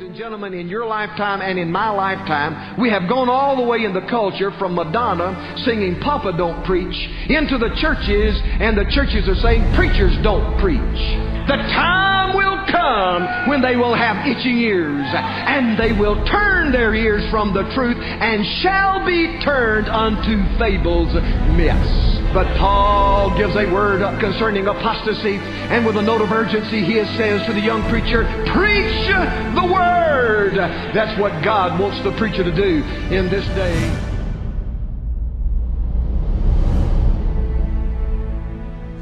Ladies 0.00 0.16
and 0.16 0.18
gentlemen, 0.18 0.54
in 0.54 0.66
your 0.66 0.86
lifetime 0.86 1.42
and 1.42 1.58
in 1.58 1.70
my 1.70 1.90
lifetime, 1.90 2.80
we 2.80 2.88
have 2.88 3.06
gone 3.06 3.28
all 3.28 3.54
the 3.54 3.68
way 3.68 3.84
in 3.84 3.92
the 3.92 4.00
culture 4.08 4.50
from 4.58 4.74
Madonna 4.74 5.60
singing 5.66 6.00
Papa 6.00 6.32
Don't 6.38 6.64
Preach 6.64 6.96
into 7.28 7.58
the 7.58 7.68
churches, 7.76 8.32
and 8.64 8.78
the 8.78 8.88
churches 8.96 9.28
are 9.28 9.36
saying 9.44 9.60
preachers 9.76 10.16
don't 10.24 10.56
preach. 10.56 11.00
The 11.44 11.60
time 11.76 12.32
will 12.32 12.64
come 12.72 13.50
when 13.50 13.60
they 13.60 13.76
will 13.76 13.92
have 13.92 14.24
itching 14.24 14.56
ears, 14.56 15.04
and 15.04 15.78
they 15.78 15.92
will 15.92 16.16
turn 16.24 16.72
their 16.72 16.94
ears 16.94 17.28
from 17.30 17.52
the 17.52 17.68
truth 17.74 18.00
and 18.00 18.40
shall 18.64 19.04
be 19.04 19.38
turned 19.44 19.88
unto 19.90 20.40
fables, 20.56 21.12
myths. 21.60 22.19
But 22.32 22.46
Paul 22.58 23.36
gives 23.36 23.56
a 23.56 23.66
word 23.66 24.02
concerning 24.20 24.68
apostasy, 24.68 25.38
and 25.38 25.84
with 25.84 25.96
a 25.96 26.02
note 26.02 26.20
of 26.20 26.30
urgency, 26.30 26.84
he 26.84 26.94
says 27.16 27.44
to 27.46 27.52
the 27.52 27.60
young 27.60 27.82
preacher, 27.90 28.22
Preach 28.46 29.08
the 29.08 29.68
word! 29.72 30.54
That's 30.94 31.20
what 31.20 31.42
God 31.42 31.80
wants 31.80 32.00
the 32.04 32.12
preacher 32.12 32.44
to 32.44 32.52
do 32.52 32.84
in 33.12 33.28
this 33.28 33.44
day. 33.56 33.74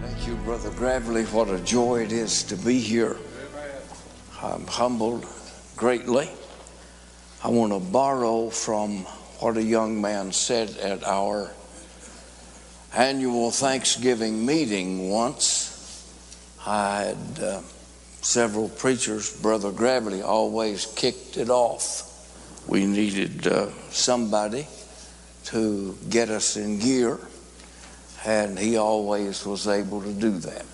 Thank 0.00 0.26
you, 0.26 0.34
Brother 0.36 0.70
Gravely. 0.70 1.24
What 1.24 1.50
a 1.50 1.58
joy 1.58 2.04
it 2.04 2.12
is 2.12 2.42
to 2.44 2.56
be 2.56 2.80
here. 2.80 3.18
I'm 4.40 4.66
humbled 4.66 5.26
greatly. 5.76 6.30
I 7.44 7.48
want 7.48 7.74
to 7.74 7.80
borrow 7.80 8.48
from 8.48 9.00
what 9.40 9.58
a 9.58 9.62
young 9.62 10.00
man 10.00 10.32
said 10.32 10.70
at 10.78 11.04
our 11.04 11.50
annual 12.94 13.50
Thanksgiving 13.50 14.44
meeting 14.44 15.08
once. 15.10 15.74
I 16.66 17.02
had 17.04 17.42
uh, 17.42 17.60
several 18.22 18.68
preachers, 18.68 19.40
Brother 19.40 19.72
Gravely 19.72 20.22
always 20.22 20.86
kicked 20.86 21.36
it 21.36 21.50
off. 21.50 22.04
We 22.66 22.86
needed 22.86 23.46
uh, 23.46 23.70
somebody 23.90 24.66
to 25.44 25.96
get 26.10 26.28
us 26.28 26.56
in 26.56 26.78
gear, 26.78 27.18
and 28.26 28.58
he 28.58 28.76
always 28.76 29.46
was 29.46 29.66
able 29.66 30.02
to 30.02 30.12
do 30.12 30.32
that. 30.38 30.66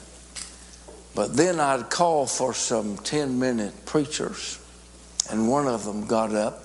But 1.15 1.37
then 1.37 1.61
I'd 1.61 1.91
call 1.91 2.27
for 2.27 2.55
some 2.55 2.97
10 2.97 3.39
minute 3.39 3.87
preachers, 3.87 4.59
and 5.31 5.49
one 5.49 5.69
of 5.69 5.85
them 5.85 6.07
got 6.07 6.35
up 6.35 6.65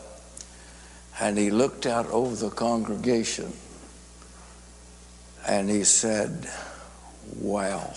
and 1.19 1.37
he 1.37 1.51
looked 1.51 1.85
out 1.85 2.09
over 2.11 2.35
the 2.35 2.49
congregation 2.49 3.51
and 5.49 5.67
he 5.67 5.83
said, 5.83 6.47
Wow. 7.41 7.91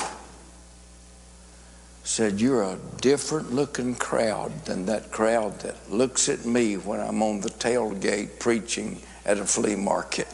Said, 2.03 2.41
You're 2.41 2.63
a 2.63 2.79
different 3.01 3.53
looking 3.53 3.95
crowd 3.95 4.65
than 4.65 4.87
that 4.87 5.13
crowd 5.13 5.61
that 5.61 5.77
looks 5.91 6.31
at 6.31 6.47
me 6.47 6.77
when 6.77 6.99
I'm 6.99 7.23
on 7.23 7.43
the 7.43 7.51
tailgate 7.51 8.39
preaching 8.39 9.03
at 9.27 9.39
a 9.39 9.45
flea 9.45 9.77
market. 9.77 10.29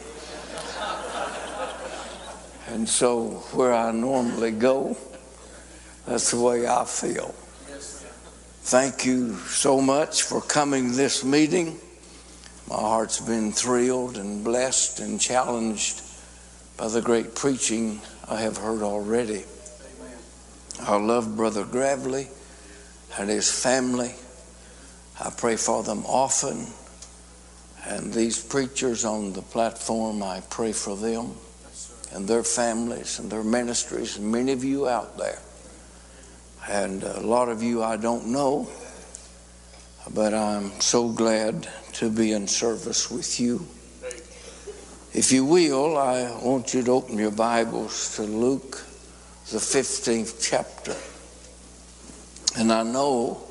and 2.67 2.87
so, 2.87 3.31
where 3.51 3.73
I 3.73 3.91
normally 3.91 4.51
go, 4.51 4.95
that's 6.05 6.31
the 6.31 6.39
way 6.39 6.67
I 6.67 6.85
feel. 6.85 7.35
Thank 8.61 9.05
you 9.05 9.35
so 9.35 9.81
much 9.81 10.23
for 10.23 10.41
coming 10.41 10.93
this 10.93 11.25
meeting. 11.25 11.79
My 12.69 12.75
heart's 12.75 13.19
been 13.19 13.51
thrilled 13.51 14.17
and 14.17 14.43
blessed 14.43 14.99
and 14.99 15.19
challenged 15.19 16.01
by 16.79 16.87
the 16.87 17.01
great 17.01 17.35
preaching 17.35 17.99
I 18.29 18.39
have 18.39 18.55
heard 18.55 18.81
already. 18.81 19.43
I 20.79 20.95
love 20.95 21.35
Brother 21.35 21.65
Gravely 21.65 22.29
and 23.17 23.29
his 23.29 23.51
family. 23.51 24.13
I 25.19 25.29
pray 25.29 25.57
for 25.57 25.83
them 25.83 26.05
often. 26.05 26.67
And 27.85 28.13
these 28.13 28.41
preachers 28.41 29.03
on 29.03 29.33
the 29.33 29.41
platform, 29.41 30.23
I 30.23 30.41
pray 30.49 30.71
for 30.71 30.95
them 30.95 31.35
and 32.13 32.25
their 32.25 32.43
families 32.43 33.19
and 33.19 33.29
their 33.29 33.43
ministries, 33.43 34.17
and 34.17 34.31
many 34.31 34.53
of 34.53 34.63
you 34.63 34.87
out 34.87 35.17
there. 35.17 35.39
And 36.69 37.03
a 37.03 37.19
lot 37.19 37.49
of 37.49 37.61
you 37.61 37.83
I 37.83 37.97
don't 37.97 38.27
know, 38.27 38.69
but 40.13 40.33
I'm 40.33 40.79
so 40.79 41.09
glad 41.09 41.67
to 41.93 42.09
be 42.09 42.31
in 42.31 42.47
service 42.47 43.11
with 43.11 43.37
you. 43.37 43.67
If 45.11 45.31
you 45.31 45.43
will, 45.43 45.97
I 45.97 46.31
want 46.39 46.75
you 46.75 46.83
to 46.83 46.91
open 46.91 47.17
your 47.17 47.31
Bibles 47.31 48.15
to 48.17 48.21
Luke, 48.21 48.85
the 49.49 49.57
15th 49.57 50.37
chapter. 50.39 50.95
And 52.55 52.71
I 52.71 52.83
know 52.83 53.41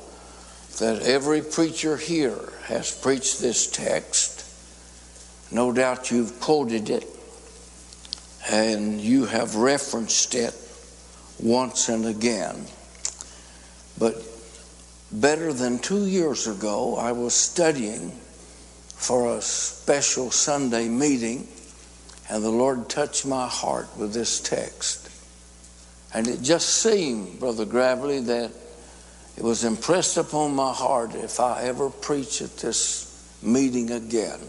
that 0.79 1.01
every 1.01 1.41
preacher 1.41 1.97
here 1.97 2.39
has 2.63 2.97
preached 2.97 3.41
this 3.41 3.69
text. 3.69 4.45
No 5.51 5.73
doubt 5.73 6.11
you've 6.11 6.39
quoted 6.39 6.89
it 6.89 7.05
and 8.49 9.01
you 9.01 9.25
have 9.25 9.57
referenced 9.57 10.35
it 10.35 10.55
once 11.43 11.89
and 11.89 12.05
again. 12.05 12.67
But 13.97 14.15
better 15.11 15.51
than 15.51 15.79
two 15.79 16.05
years 16.05 16.47
ago, 16.47 16.95
I 16.95 17.11
was 17.11 17.33
studying 17.33 18.17
for 18.99 19.37
a 19.37 19.41
special 19.41 20.29
Sunday 20.29 20.89
meeting, 20.89 21.47
and 22.29 22.43
the 22.43 22.49
Lord 22.49 22.89
touched 22.89 23.25
my 23.25 23.47
heart 23.47 23.87
with 23.97 24.13
this 24.13 24.41
text. 24.41 25.09
And 26.13 26.27
it 26.27 26.41
just 26.41 26.69
seemed, 26.69 27.39
Brother 27.39 27.65
Gravely, 27.65 28.19
that 28.19 28.51
it 29.37 29.43
was 29.43 29.63
impressed 29.63 30.17
upon 30.17 30.53
my 30.53 30.73
heart 30.73 31.15
if 31.15 31.39
I 31.39 31.63
ever 31.63 31.89
preach 31.89 32.41
at 32.41 32.57
this 32.57 33.39
meeting 33.41 33.89
again, 33.91 34.39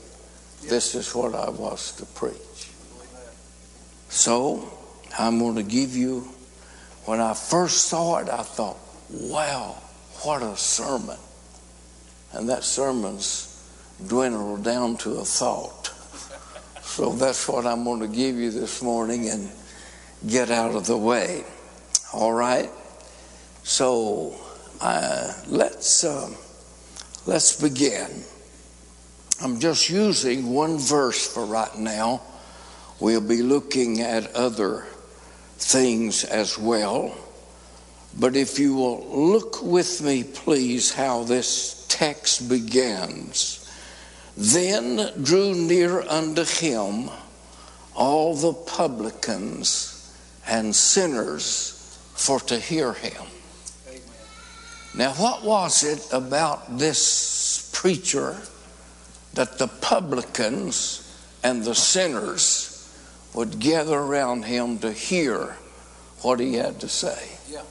this 0.62 0.96
is 0.96 1.14
what 1.14 1.34
I 1.34 1.48
was 1.48 1.92
to 1.96 2.06
preach. 2.06 2.34
So 4.08 4.68
I'm 5.16 5.38
going 5.38 5.54
to 5.54 5.62
give 5.62 5.94
you, 5.94 6.28
when 7.04 7.20
I 7.20 7.34
first 7.34 7.84
saw 7.86 8.18
it, 8.18 8.28
I 8.28 8.42
thought, 8.42 8.78
wow, 9.10 9.76
what 10.22 10.42
a 10.42 10.56
sermon. 10.56 11.18
And 12.32 12.48
that 12.48 12.64
sermon's 12.64 13.49
dwindled 14.08 14.64
down 14.64 14.96
to 14.98 15.18
a 15.18 15.24
thought. 15.24 15.92
So 16.82 17.12
that's 17.12 17.48
what 17.48 17.66
I'm 17.66 17.84
going 17.84 18.00
to 18.00 18.08
give 18.08 18.36
you 18.36 18.50
this 18.50 18.82
morning 18.82 19.28
and 19.28 19.50
get 20.26 20.50
out 20.50 20.74
of 20.74 20.86
the 20.86 20.96
way. 20.96 21.44
All 22.12 22.32
right? 22.32 22.70
So 23.62 24.34
uh, 24.80 25.32
let's, 25.46 26.04
uh, 26.04 26.30
let's 27.26 27.60
begin. 27.60 28.24
I'm 29.42 29.60
just 29.60 29.88
using 29.88 30.52
one 30.52 30.78
verse 30.78 31.32
for 31.32 31.46
right 31.46 31.74
now. 31.78 32.22
We'll 32.98 33.26
be 33.26 33.42
looking 33.42 34.00
at 34.00 34.34
other 34.34 34.86
things 35.56 36.24
as 36.24 36.58
well. 36.58 37.16
But 38.18 38.36
if 38.36 38.58
you 38.58 38.74
will 38.74 39.06
look 39.06 39.62
with 39.62 40.02
me, 40.02 40.24
please, 40.24 40.92
how 40.92 41.22
this 41.22 41.86
text 41.88 42.48
begins. 42.48 43.59
Then 44.36 45.22
drew 45.22 45.54
near 45.54 46.00
unto 46.02 46.44
him 46.44 47.10
all 47.94 48.34
the 48.34 48.52
publicans 48.52 50.14
and 50.46 50.74
sinners 50.74 51.98
for 52.14 52.40
to 52.40 52.58
hear 52.58 52.92
him. 52.92 53.22
Amen. 53.88 54.02
Now, 54.94 55.12
what 55.12 55.44
was 55.44 55.82
it 55.82 56.06
about 56.12 56.78
this 56.78 57.70
preacher 57.72 58.36
that 59.34 59.58
the 59.58 59.68
publicans 59.68 61.06
and 61.42 61.64
the 61.64 61.74
sinners 61.74 62.66
would 63.34 63.58
gather 63.58 63.98
around 63.98 64.44
him 64.44 64.78
to 64.78 64.92
hear 64.92 65.56
what 66.22 66.40
he 66.40 66.54
had 66.54 66.80
to 66.80 66.88
say? 66.88 67.38
Yeah. 67.48 67.62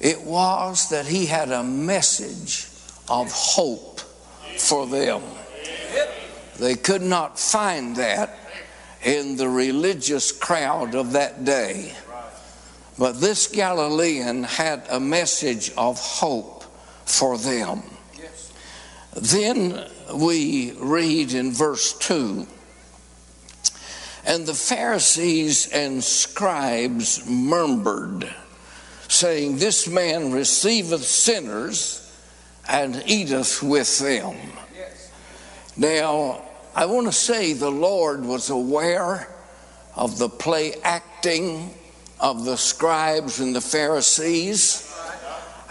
It 0.00 0.22
was 0.22 0.88
that 0.90 1.06
he 1.06 1.26
had 1.26 1.50
a 1.50 1.62
message 1.62 2.66
of 3.08 3.30
hope 3.30 4.00
for 4.60 4.86
them. 4.86 5.22
They 6.58 6.74
could 6.74 7.02
not 7.02 7.38
find 7.38 7.96
that 7.96 8.36
in 9.02 9.36
the 9.36 9.48
religious 9.48 10.30
crowd 10.30 10.94
of 10.94 11.12
that 11.12 11.44
day. 11.44 11.94
But 12.98 13.20
this 13.20 13.46
Galilean 13.46 14.44
had 14.44 14.84
a 14.90 15.00
message 15.00 15.72
of 15.76 15.98
hope 15.98 16.64
for 17.06 17.38
them. 17.38 17.82
Then 19.14 19.86
we 20.14 20.72
read 20.78 21.32
in 21.32 21.52
verse 21.52 21.94
2 21.94 22.46
And 24.26 24.46
the 24.46 24.54
Pharisees 24.54 25.68
and 25.68 26.04
scribes 26.04 27.26
murmured, 27.26 28.32
saying, 29.08 29.56
This 29.56 29.88
man 29.88 30.30
receiveth 30.30 31.04
sinners 31.04 31.99
and 32.70 33.02
eateth 33.06 33.62
with 33.62 33.98
them. 33.98 34.36
Now, 35.76 36.42
I 36.74 36.86
want 36.86 37.06
to 37.06 37.12
say 37.12 37.52
the 37.52 37.70
Lord 37.70 38.24
was 38.24 38.48
aware 38.48 39.28
of 39.96 40.18
the 40.18 40.28
play 40.28 40.74
acting 40.84 41.74
of 42.20 42.44
the 42.44 42.56
scribes 42.56 43.40
and 43.40 43.56
the 43.56 43.60
Pharisees, 43.60 44.86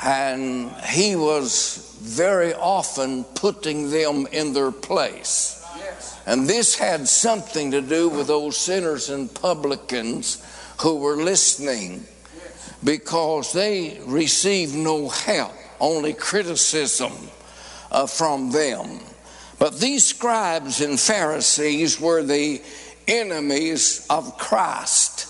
and 0.04 0.72
he 0.88 1.16
was 1.16 1.98
very 2.02 2.54
often 2.54 3.24
putting 3.24 3.92
them 3.92 4.28
in 4.32 4.54
their 4.54 4.72
place. 4.72 5.56
And 6.26 6.48
this 6.48 6.76
had 6.78 7.08
something 7.08 7.72
to 7.72 7.82
do 7.82 8.10
with 8.10 8.28
those 8.28 8.58
sinners 8.58 9.10
and 9.10 9.34
publicans 9.34 10.44
who 10.82 10.98
were 10.98 11.18
listening 11.18 12.06
because 12.84 13.54
they 13.54 14.00
received 14.06 14.76
no 14.76 15.10
help, 15.10 15.54
only 15.80 16.14
criticism 16.14 17.14
uh, 17.92 18.08
from 18.08 18.52
them. 18.52 19.00
But 19.58 19.80
these 19.80 20.06
scribes 20.06 20.82
and 20.82 21.00
Pharisees 21.00 22.00
were 22.00 22.24
the 22.24 22.62
enemies 23.08 24.06
of 24.10 24.38
Christ. 24.38 25.28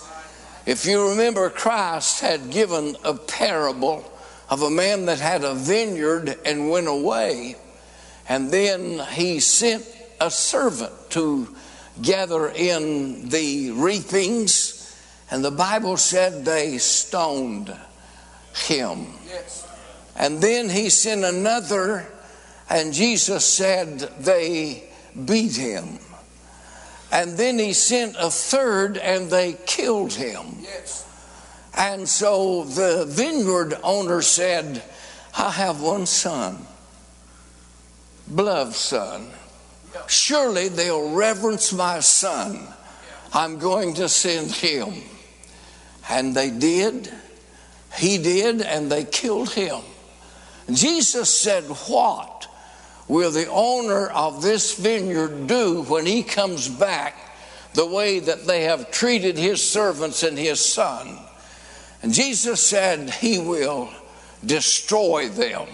If 0.65 0.85
you 0.85 1.09
remember, 1.09 1.49
Christ 1.49 2.21
had 2.21 2.51
given 2.51 2.95
a 3.03 3.15
parable 3.15 4.03
of 4.49 4.61
a 4.61 4.69
man 4.69 5.05
that 5.05 5.19
had 5.19 5.43
a 5.43 5.55
vineyard 5.55 6.37
and 6.45 6.69
went 6.69 6.87
away, 6.87 7.55
and 8.27 8.51
then 8.51 8.99
he 9.13 9.39
sent 9.39 9.85
a 10.19 10.29
servant 10.29 10.93
to 11.11 11.55
gather 12.01 12.49
in 12.49 13.29
the 13.29 13.71
reapings, 13.71 14.95
and 15.31 15.43
the 15.43 15.51
Bible 15.51 15.97
said 15.97 16.45
they 16.45 16.77
stoned 16.77 17.75
him. 18.53 19.07
Yes. 19.27 19.67
And 20.19 20.41
then 20.41 20.69
he 20.69 20.89
sent 20.89 21.23
another, 21.23 22.05
and 22.69 22.93
Jesus 22.93 23.45
said 23.45 23.99
they 24.19 24.83
beat 25.25 25.55
him. 25.55 25.99
And 27.11 27.37
then 27.37 27.57
he 27.57 27.73
sent 27.73 28.17
a 28.19 28.29
third, 28.29 28.97
and 28.97 29.31
they 29.31 29.53
killed 29.65 30.13
him. 30.13 30.45
Yes. 30.61 31.07
And 31.75 32.07
so 32.07 32.65
the 32.65 33.05
vineyard 33.07 33.77
owner 33.81 34.21
said, 34.21 34.83
I 35.37 35.51
have 35.51 35.81
one 35.81 36.05
son, 36.05 36.57
beloved 38.35 38.75
son. 38.75 39.29
Surely 40.07 40.67
they'll 40.67 41.13
reverence 41.13 41.71
my 41.71 42.01
son. 42.01 42.67
I'm 43.33 43.57
going 43.57 43.93
to 43.95 44.09
send 44.09 44.51
him. 44.51 44.93
And 46.09 46.35
they 46.35 46.49
did. 46.49 47.11
He 47.95 48.17
did, 48.17 48.61
and 48.61 48.91
they 48.91 49.05
killed 49.05 49.51
him. 49.51 49.81
Jesus 50.75 51.33
said, 51.33 51.63
What 51.63 52.47
will 53.07 53.31
the 53.31 53.47
owner 53.47 54.07
of 54.07 54.41
this 54.41 54.75
vineyard 54.77 55.47
do 55.47 55.83
when 55.83 56.05
he 56.05 56.23
comes 56.23 56.67
back 56.67 57.15
the 57.73 57.85
way 57.85 58.19
that 58.19 58.45
they 58.45 58.63
have 58.63 58.91
treated 58.91 59.37
his 59.37 59.67
servants 59.67 60.23
and 60.23 60.37
his 60.37 60.63
son? 60.63 61.17
And 62.01 62.13
Jesus 62.13 62.61
said, 62.61 63.09
He 63.09 63.39
will 63.39 63.89
destroy 64.45 65.29
them. 65.29 65.67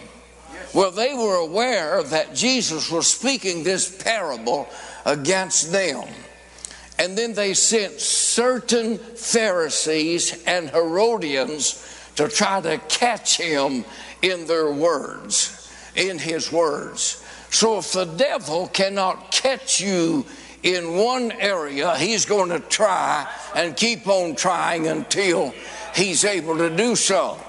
Well, 0.73 0.91
they 0.91 1.13
were 1.13 1.35
aware 1.35 2.03
that 2.03 2.35
Jesus 2.35 2.91
was 2.91 3.07
speaking 3.07 3.63
this 3.63 4.03
parable 4.03 4.67
against 5.05 5.71
them. 5.71 6.07
And 6.97 7.17
then 7.17 7.33
they 7.33 7.53
sent 7.53 7.99
certain 7.99 8.97
Pharisees 8.97 10.43
and 10.45 10.69
Herodians 10.69 11.81
to 12.15 12.27
try 12.27 12.61
to 12.61 12.77
catch 12.89 13.37
him 13.37 13.85
in 14.21 14.47
their 14.47 14.71
words, 14.71 15.71
in 15.95 16.17
his 16.17 16.51
words. 16.51 17.23
So 17.49 17.77
if 17.77 17.93
the 17.93 18.05
devil 18.05 18.67
cannot 18.67 19.31
catch 19.31 19.79
you 19.79 20.25
in 20.63 20.97
one 20.97 21.31
area, 21.31 21.95
he's 21.95 22.25
going 22.25 22.49
to 22.49 22.59
try 22.59 23.29
and 23.55 23.77
keep 23.77 24.07
on 24.07 24.35
trying 24.35 24.87
until 24.87 25.53
he's 25.95 26.25
able 26.25 26.57
to 26.57 26.75
do 26.75 26.95
so. 26.95 27.39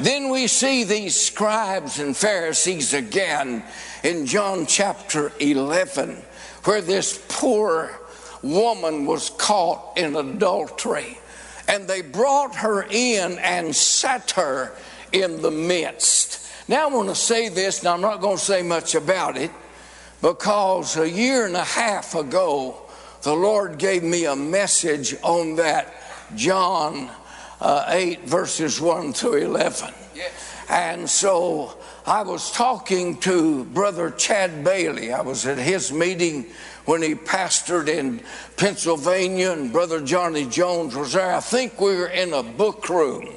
Then 0.00 0.28
we 0.28 0.46
see 0.46 0.84
these 0.84 1.14
scribes 1.14 1.98
and 1.98 2.16
Pharisees 2.16 2.94
again 2.94 3.64
in 4.02 4.26
John 4.26 4.66
chapter 4.66 5.32
11, 5.38 6.16
where 6.64 6.80
this 6.80 7.24
poor 7.28 7.98
woman 8.42 9.06
was 9.06 9.30
caught 9.30 9.96
in 9.96 10.16
adultery. 10.16 11.18
And 11.66 11.88
they 11.88 12.02
brought 12.02 12.56
her 12.56 12.82
in 12.82 13.38
and 13.38 13.74
sat 13.74 14.32
her 14.32 14.72
in 15.14 15.40
the 15.40 15.50
midst. 15.50 16.46
Now, 16.68 16.88
I 16.88 16.92
want 16.92 17.08
to 17.08 17.14
say 17.14 17.48
this, 17.48 17.78
and 17.78 17.88
I'm 17.88 18.00
not 18.00 18.20
going 18.20 18.36
to 18.36 18.42
say 18.42 18.62
much 18.62 18.94
about 18.94 19.36
it, 19.36 19.50
because 20.20 20.96
a 20.96 21.08
year 21.08 21.46
and 21.46 21.56
a 21.56 21.64
half 21.64 22.14
ago, 22.14 22.82
the 23.22 23.34
Lord 23.34 23.78
gave 23.78 24.02
me 24.02 24.26
a 24.26 24.36
message 24.36 25.14
on 25.22 25.56
that 25.56 25.94
John 26.34 27.10
uh, 27.60 27.84
8, 27.88 28.24
verses 28.24 28.80
1 28.80 29.12
through 29.12 29.36
11. 29.36 29.94
Yes. 30.14 30.32
And 30.68 31.08
so 31.08 31.76
I 32.06 32.22
was 32.22 32.50
talking 32.50 33.18
to 33.20 33.64
Brother 33.64 34.10
Chad 34.10 34.64
Bailey. 34.64 35.12
I 35.12 35.20
was 35.20 35.46
at 35.46 35.58
his 35.58 35.92
meeting 35.92 36.46
when 36.86 37.02
he 37.02 37.14
pastored 37.14 37.88
in 37.88 38.20
Pennsylvania, 38.56 39.52
and 39.52 39.72
Brother 39.72 40.00
Johnny 40.00 40.46
Jones 40.46 40.94
was 40.94 41.12
there. 41.12 41.34
I 41.34 41.40
think 41.40 41.80
we 41.80 41.94
were 41.94 42.08
in 42.08 42.32
a 42.32 42.42
book 42.42 42.88
room, 42.88 43.28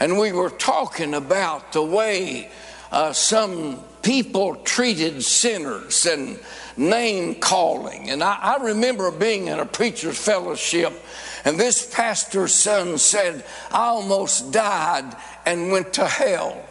and 0.00 0.18
we 0.18 0.32
were 0.32 0.50
talking 0.50 1.14
about 1.14 1.72
the 1.72 1.82
way 1.82 2.50
uh, 2.90 3.12
some 3.12 3.78
people 4.02 4.56
treated 4.56 5.22
sinners 5.22 6.06
and 6.06 6.38
name 6.76 7.34
calling. 7.36 8.10
And 8.10 8.22
I, 8.22 8.38
I 8.58 8.64
remember 8.64 9.10
being 9.10 9.48
in 9.48 9.60
a 9.60 9.66
preacher's 9.66 10.18
fellowship 10.18 10.92
and 11.44 11.58
this 11.58 11.92
pastor's 11.94 12.54
son 12.54 12.98
said, 12.98 13.44
I 13.70 13.86
almost 13.86 14.52
died 14.52 15.16
and 15.46 15.72
went 15.72 15.94
to 15.94 16.06
hell 16.06 16.66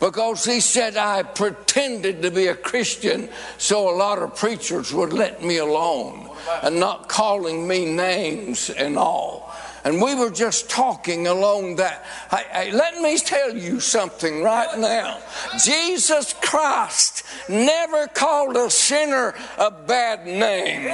because 0.00 0.44
he 0.44 0.60
said 0.60 0.96
I 0.96 1.22
pretended 1.22 2.22
to 2.22 2.30
be 2.30 2.46
a 2.46 2.54
Christian 2.54 3.28
so 3.58 3.90
a 3.90 3.96
lot 3.96 4.18
of 4.18 4.36
preachers 4.36 4.92
would 4.92 5.12
let 5.12 5.42
me 5.42 5.58
alone 5.58 6.30
and 6.62 6.78
not 6.78 7.08
calling 7.08 7.66
me 7.66 7.84
names 7.84 8.70
and 8.70 8.96
all. 8.96 9.47
And 9.84 10.02
we 10.02 10.14
were 10.14 10.30
just 10.30 10.68
talking 10.68 11.26
along 11.26 11.76
that. 11.76 12.04
Hey, 12.30 12.44
hey, 12.50 12.72
let 12.72 13.00
me 13.00 13.18
tell 13.18 13.56
you 13.56 13.80
something 13.80 14.42
right 14.42 14.78
now. 14.78 15.20
Jesus 15.62 16.34
Christ 16.42 17.24
never 17.48 18.06
called 18.08 18.56
a 18.56 18.70
sinner 18.70 19.34
a 19.56 19.70
bad 19.70 20.26
name. 20.26 20.84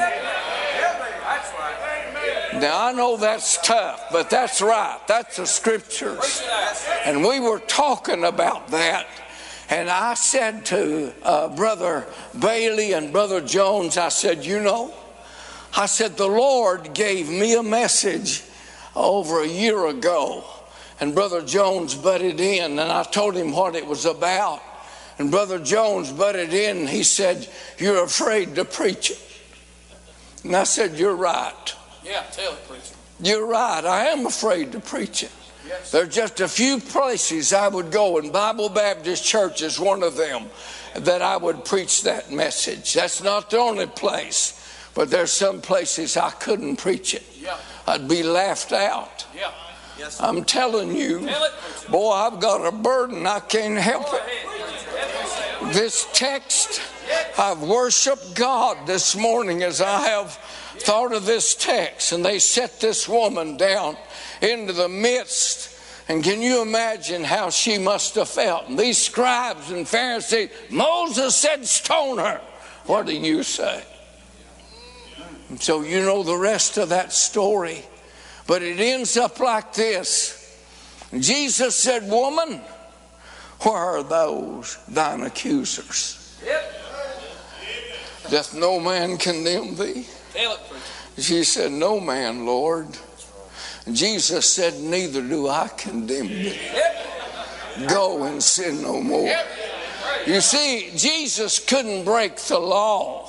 Now, 2.61 2.87
I 2.87 2.93
know 2.93 3.17
that's 3.17 3.59
tough, 3.67 4.05
but 4.13 4.31
that's 4.31 4.63
right. 4.63 5.01
That's 5.09 5.37
the 5.37 5.47
scriptures. 5.47 6.43
And 7.05 7.25
we 7.25 7.41
were 7.41 7.59
talking 7.59 8.25
about 8.25 8.69
that. 8.69 9.07
And 9.71 9.89
I 9.89 10.15
said 10.15 10.67
to 10.67 11.13
uh, 11.23 11.49
Brother 11.49 12.07
Bailey 12.39 12.93
and 12.93 13.13
Brother 13.13 13.41
Jones, 13.41 13.97
I 13.97 14.11
said, 14.11 14.45
You 14.45 14.61
know, 14.61 14.95
I 15.77 15.87
said, 15.87 16.17
the 16.17 16.29
Lord 16.29 16.95
gave 16.95 17.29
me 17.29 17.55
a 17.55 17.63
message 17.63 18.45
over 18.95 19.43
a 19.43 19.49
year 19.49 19.87
ago. 19.87 20.45
And 21.01 21.15
Brother 21.15 21.43
Jones 21.43 21.95
butted 21.95 22.41
in, 22.41 22.79
and 22.79 22.93
I 22.93 23.03
told 23.03 23.35
him 23.35 23.53
what 23.53 23.75
it 23.75 23.87
was 23.87 24.05
about. 24.05 24.63
And 25.19 25.31
Brother 25.31 25.59
Jones 25.59 26.11
butted 26.11 26.53
in, 26.53 26.79
and 26.79 26.89
he 26.89 27.03
said, 27.03 27.49
You're 27.79 28.05
afraid 28.05 28.55
to 28.57 28.65
preach 28.65 29.11
it. 29.11 29.21
And 30.45 30.55
I 30.55 30.65
said, 30.65 30.97
You're 30.99 31.17
right. 31.17 31.75
Yeah, 32.05 32.23
tell 32.33 32.53
it, 32.53 32.69
preacher. 32.69 32.95
You're 33.21 33.47
right. 33.47 33.85
I 33.85 34.07
am 34.07 34.27
afraid 34.27 34.73
to 34.73 34.81
preach 34.81 35.23
it. 35.23 35.33
Yes. 35.67 35.91
There's 35.91 36.15
just 36.15 36.41
a 36.41 36.49
few 36.49 36.79
places 36.79 37.53
I 37.53 37.69
would 37.69 37.91
go, 37.91 38.19
and 38.19 38.33
Bible 38.33 38.69
Baptist 38.69 39.25
Church 39.25 39.63
is 39.63 39.81
one 39.81 40.03
of 40.03 40.17
them 40.17 40.47
that 40.95 41.23
I 41.23 41.37
would 41.37 41.65
preach 41.65 42.03
that 42.03 42.31
message. 42.31 42.93
That's 42.95 43.23
not 43.23 43.51
the 43.51 43.59
only 43.59 43.87
place, 43.87 44.61
but 44.95 45.11
there's 45.11 45.33
some 45.33 45.61
places 45.61 46.17
I 46.17 46.31
couldn't 46.31 46.77
preach 46.77 47.15
it. 47.15 47.25
Yeah. 47.41 47.59
I'd 47.87 48.09
be 48.09 48.23
laughed 48.23 48.73
out. 48.73 49.27
Yeah. 49.35 49.51
Yes, 49.99 50.21
I'm 50.21 50.45
telling 50.45 50.95
you, 50.97 51.21
Tell 51.21 51.49
boy, 51.89 52.11
I've 52.11 52.41
got 52.41 52.67
a 52.67 52.73
burden. 52.73 53.27
I 53.27 53.39
can't 53.41 53.79
help 53.79 54.07
it. 54.13 55.73
This 55.73 56.09
text, 56.13 56.81
I've 57.39 57.63
worshiped 57.63 58.35
God 58.35 58.87
this 58.87 59.15
morning 59.15 59.63
as 59.63 59.81
I 59.81 60.01
have 60.09 60.33
thought 60.79 61.15
of 61.15 61.27
this 61.27 61.55
text 61.55 62.13
and 62.13 62.25
they 62.25 62.41
set 62.41 62.81
this 62.81 63.09
woman 63.09 63.57
down 63.57 63.97
into 64.43 64.73
the 64.73 64.89
midst. 64.89 65.71
And 66.09 66.23
can 66.23 66.43
you 66.43 66.61
imagine 66.61 67.25
how 67.25 67.51
she 67.51 67.79
must 67.79 68.17
have 68.17 68.29
felt? 68.29 68.69
And 68.69 68.79
these 68.79 68.99
scribes 68.99 69.71
and 69.71 69.89
Pharisees, 69.89 70.51
Moses 70.71 71.35
said, 71.35 71.65
Stone 71.67 72.19
her. 72.19 72.41
What 72.87 73.07
do 73.07 73.17
you 73.17 73.43
say? 73.43 73.83
So 75.61 75.83
you 75.83 76.01
know 76.01 76.23
the 76.23 76.37
rest 76.37 76.79
of 76.79 76.89
that 76.91 77.13
story. 77.13 77.85
But 78.47 78.63
it 78.63 78.79
ends 78.79 79.17
up 79.17 79.41
like 79.41 79.73
this 79.73 80.41
Jesus 81.19 81.77
said, 81.77 82.09
Woman, 82.11 82.61
where 83.61 83.77
are 83.77 84.03
those 84.03 84.79
thine 84.89 85.23
accusers? 85.23 86.21
Doth 88.31 88.55
no 88.55 88.81
man 88.81 89.17
condemn 89.17 89.77
thee? 89.77 90.07
She 91.19 91.45
said, 91.45 91.73
No 91.73 92.01
man, 92.01 92.47
Lord. 92.47 92.89
Jesus 93.93 94.51
said, 94.51 94.81
Neither 94.81 95.23
do 95.23 95.49
I 95.49 95.69
condemn 95.69 96.29
thee. 96.29 96.59
Go 97.89 98.25
and 98.25 98.43
sin 98.43 98.83
no 98.83 99.01
more. 99.01 99.35
You 100.27 100.41
see, 100.41 100.91
Jesus 100.97 101.59
couldn't 101.59 102.05
break 102.05 102.37
the 102.37 102.59
law. 102.59 103.24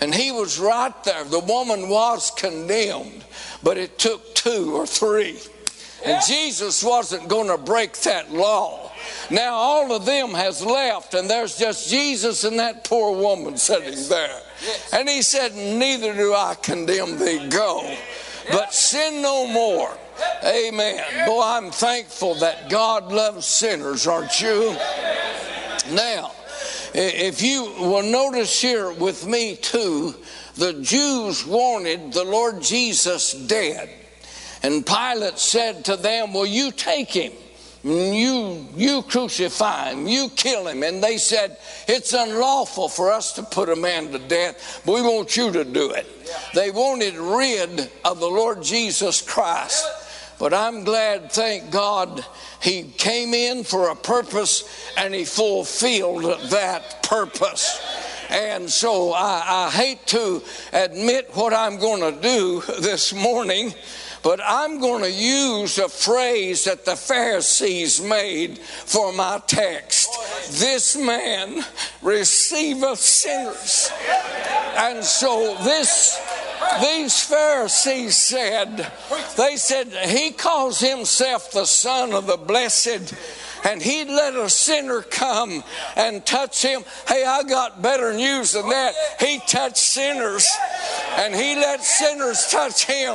And 0.00 0.14
he 0.14 0.30
was 0.30 0.58
right 0.58 0.94
there. 1.04 1.24
The 1.24 1.40
woman 1.40 1.88
was 1.88 2.30
condemned, 2.30 3.24
but 3.62 3.76
it 3.76 3.98
took 3.98 4.34
two 4.34 4.74
or 4.74 4.86
three. 4.86 5.38
And 6.04 6.22
Jesus 6.24 6.84
wasn't 6.84 7.28
going 7.28 7.48
to 7.48 7.58
break 7.58 7.94
that 8.02 8.32
law. 8.32 8.92
Now 9.30 9.54
all 9.54 9.92
of 9.92 10.06
them 10.06 10.30
has 10.30 10.64
left, 10.64 11.14
and 11.14 11.28
there's 11.28 11.58
just 11.58 11.90
Jesus 11.90 12.44
and 12.44 12.58
that 12.58 12.84
poor 12.84 13.16
woman 13.16 13.56
sitting 13.56 14.08
there. 14.08 14.40
And 14.92 15.08
he 15.08 15.22
said, 15.22 15.54
Neither 15.54 16.14
do 16.14 16.34
I 16.34 16.54
condemn 16.62 17.18
thee. 17.18 17.48
Go, 17.48 17.96
but 18.50 18.72
sin 18.72 19.22
no 19.22 19.46
more. 19.48 19.96
Amen. 20.44 21.26
Boy, 21.26 21.42
I'm 21.42 21.70
thankful 21.70 22.36
that 22.36 22.70
God 22.70 23.12
loves 23.12 23.46
sinners, 23.46 24.06
aren't 24.06 24.40
you? 24.40 24.76
Now, 25.90 26.32
if 26.98 27.42
you 27.42 27.64
will 27.78 28.02
notice 28.02 28.60
here 28.60 28.90
with 28.90 29.26
me 29.26 29.56
too, 29.56 30.14
the 30.56 30.72
Jews 30.82 31.46
wanted 31.46 32.12
the 32.12 32.24
Lord 32.24 32.60
Jesus 32.60 33.32
dead. 33.32 33.88
And 34.62 34.84
Pilate 34.84 35.38
said 35.38 35.84
to 35.84 35.96
them, 35.96 36.32
Will 36.32 36.46
you 36.46 36.72
take 36.72 37.10
him. 37.10 37.32
You, 37.84 38.66
you 38.76 39.02
crucify 39.02 39.92
him, 39.92 40.08
you 40.08 40.28
kill 40.30 40.66
him. 40.66 40.82
And 40.82 41.02
they 41.02 41.16
said, 41.16 41.58
It's 41.86 42.12
unlawful 42.12 42.88
for 42.88 43.12
us 43.12 43.32
to 43.34 43.44
put 43.44 43.68
a 43.68 43.76
man 43.76 44.10
to 44.10 44.18
death, 44.18 44.82
but 44.84 44.94
we 44.94 45.02
want 45.02 45.36
you 45.36 45.52
to 45.52 45.64
do 45.64 45.92
it. 45.92 46.06
They 46.54 46.72
wanted 46.72 47.14
rid 47.14 47.88
of 48.04 48.18
the 48.18 48.26
Lord 48.26 48.62
Jesus 48.62 49.22
Christ. 49.22 49.86
But 50.38 50.54
I'm 50.54 50.84
glad, 50.84 51.32
thank 51.32 51.70
God, 51.70 52.24
he 52.62 52.84
came 52.84 53.34
in 53.34 53.64
for 53.64 53.90
a 53.90 53.96
purpose 53.96 54.64
and 54.96 55.12
he 55.12 55.24
fulfilled 55.24 56.24
that 56.50 57.02
purpose. 57.02 57.80
And 58.30 58.70
so 58.70 59.12
I, 59.12 59.42
I 59.46 59.70
hate 59.70 60.06
to 60.08 60.42
admit 60.72 61.30
what 61.34 61.52
I'm 61.52 61.78
going 61.78 62.14
to 62.14 62.20
do 62.20 62.60
this 62.80 63.12
morning 63.12 63.74
but 64.22 64.40
I'm 64.44 64.80
going 64.80 65.02
to 65.02 65.10
use 65.10 65.78
a 65.78 65.88
phrase 65.88 66.64
that 66.64 66.84
the 66.84 66.96
Pharisees 66.96 68.02
made 68.02 68.58
for 68.58 69.12
my 69.12 69.40
text. 69.46 70.10
This 70.58 70.96
man 70.96 71.64
receiveth 72.02 72.98
sinners. 72.98 73.90
And 74.76 75.04
so 75.04 75.56
this 75.62 76.20
these 76.80 77.22
Pharisees 77.22 78.16
said, 78.16 78.90
they 79.36 79.56
said, 79.56 79.88
He 80.08 80.30
calls 80.30 80.80
himself 80.80 81.52
the 81.52 81.66
Son 81.66 82.12
of 82.12 82.26
the 82.26 82.36
Blessed 82.36 83.14
and 83.68 83.82
he'd 83.82 84.08
let 84.08 84.34
a 84.34 84.48
sinner 84.48 85.02
come 85.02 85.62
and 85.94 86.24
touch 86.24 86.62
him. 86.62 86.82
Hey, 87.06 87.24
I 87.26 87.42
got 87.42 87.82
better 87.82 88.14
news 88.14 88.52
than 88.52 88.66
that. 88.70 88.94
He 89.20 89.40
touched 89.46 89.76
sinners 89.76 90.48
and 91.18 91.34
he 91.34 91.54
let 91.54 91.84
sinners 91.84 92.46
touch 92.50 92.86
him. 92.86 93.14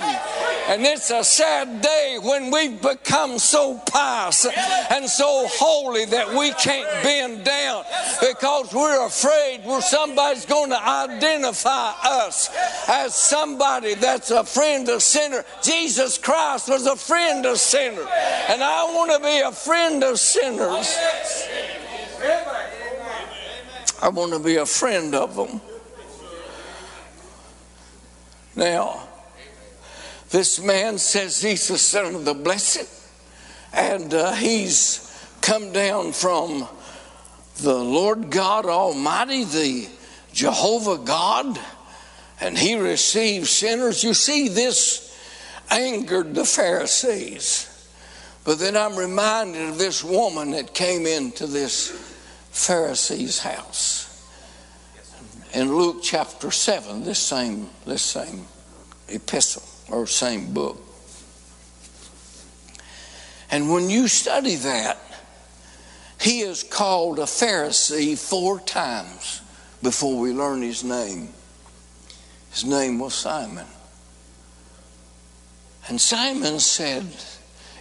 And 0.68 0.84
it's 0.84 1.10
a 1.10 1.24
sad 1.24 1.82
day 1.82 2.20
when 2.22 2.52
we've 2.52 2.80
become 2.82 3.40
so 3.40 3.80
pious 3.90 4.46
and 4.92 5.10
so 5.10 5.48
holy 5.50 6.06
that 6.06 6.30
we 6.30 6.52
can't 6.52 6.88
bend 7.04 7.44
down 7.44 7.84
because 8.22 8.72
we're 8.74 9.06
afraid 9.06 9.62
we're 9.66 9.82
somebody's 9.82 10.46
going 10.46 10.70
to 10.70 10.88
identify 10.88 11.94
us 12.04 12.50
as 12.88 13.16
somebody 13.16 13.96
that's 13.96 14.30
a 14.30 14.44
friend 14.44 14.88
of 14.90 15.02
sinner. 15.02 15.44
Jesus 15.64 16.18
Christ 16.18 16.70
was 16.70 16.86
a 16.86 16.96
friend 16.96 17.46
of 17.46 17.58
sinner. 17.58 18.06
And 18.50 18.64
I 18.64 18.84
want 18.94 19.12
to 19.12 19.20
be 19.20 19.40
a 19.40 19.52
friend 19.52 20.04
of 20.04 20.20
sinners. 20.44 20.98
I 24.02 24.10
want 24.10 24.34
to 24.34 24.40
be 24.40 24.58
a 24.58 24.66
friend 24.66 25.16
of 25.16 25.36
them. 25.36 25.62
Now, 28.56 29.08
this 30.30 30.60
man 30.60 30.98
says 30.98 31.42
he's 31.42 31.68
the 31.70 31.78
son 31.78 32.16
of 32.16 32.26
the 32.26 32.34
blessed, 32.34 32.90
and 33.72 34.14
uh, 34.14 34.34
he's 34.34 35.10
come 35.42 35.72
down 35.72 36.12
from 36.12 36.68
the 37.58 37.76
Lord 37.76 38.30
God 38.30 38.66
Almighty, 38.66 39.46
the 39.46 39.88
Jehovah 40.34 40.98
God, 40.98 41.58
and 42.42 42.58
he 42.58 42.76
receives 42.76 43.50
sinners. 43.50 44.04
You 44.04 44.14
see, 44.14 44.50
this 44.50 45.18
angered 45.72 46.36
the 46.36 46.46
Pharisees. 46.46 47.73
But 48.44 48.60
then 48.60 48.76
I'm 48.76 48.96
reminded 48.96 49.70
of 49.70 49.78
this 49.78 50.04
woman 50.04 50.52
that 50.52 50.74
came 50.74 51.08
into 51.08 51.48
this 51.48 51.90
Pharisee's 52.52 53.40
house. 53.40 54.10
In 55.54 55.76
Luke 55.76 55.98
chapter 56.02 56.52
7, 56.52 57.04
this 57.04 57.20
same, 57.20 57.70
this 57.86 58.02
same 58.02 58.46
epistle 59.08 59.64
or 59.90 60.08
same 60.08 60.54
book. 60.54 60.82
And 63.52 63.72
when 63.72 63.90
you 63.90 64.08
study 64.08 64.56
that, 64.56 64.98
he 66.20 66.40
is 66.40 66.64
called 66.64 67.20
a 67.20 67.24
Pharisee 67.24 68.18
four 68.18 68.60
times 68.60 69.42
before 69.82 70.18
we 70.18 70.32
learn 70.32 70.62
his 70.62 70.84
name. 70.84 71.30
His 72.52 72.66
name 72.66 72.98
was 73.00 73.14
Simon. 73.14 73.68
And 75.88 76.00
Simon 76.00 76.60
said, 76.60 77.06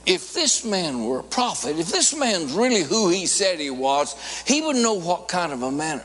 if 0.06 0.35
this 0.35 0.64
man 0.64 1.04
were 1.04 1.21
a 1.21 1.25
prophet, 1.25 1.78
if 1.78 1.88
this 1.88 2.14
man's 2.14 2.52
really 2.52 2.82
who 2.82 3.09
he 3.09 3.26
said 3.26 3.61
he 3.61 3.71
was, 3.71 4.16
he 4.47 4.61
would 4.61 4.76
know 4.76 4.94
what 4.94 5.28
kind 5.28 5.52
of 5.52 5.62
a, 5.62 5.71
man, 5.71 6.02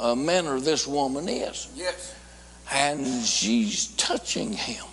a 0.00 0.16
manner 0.16 0.58
this 0.58 0.86
woman 0.86 1.28
is. 1.28 1.68
Yes. 1.74 2.14
And 2.72 3.06
she's 3.24 3.88
touching 3.96 4.52
him. 4.52 4.84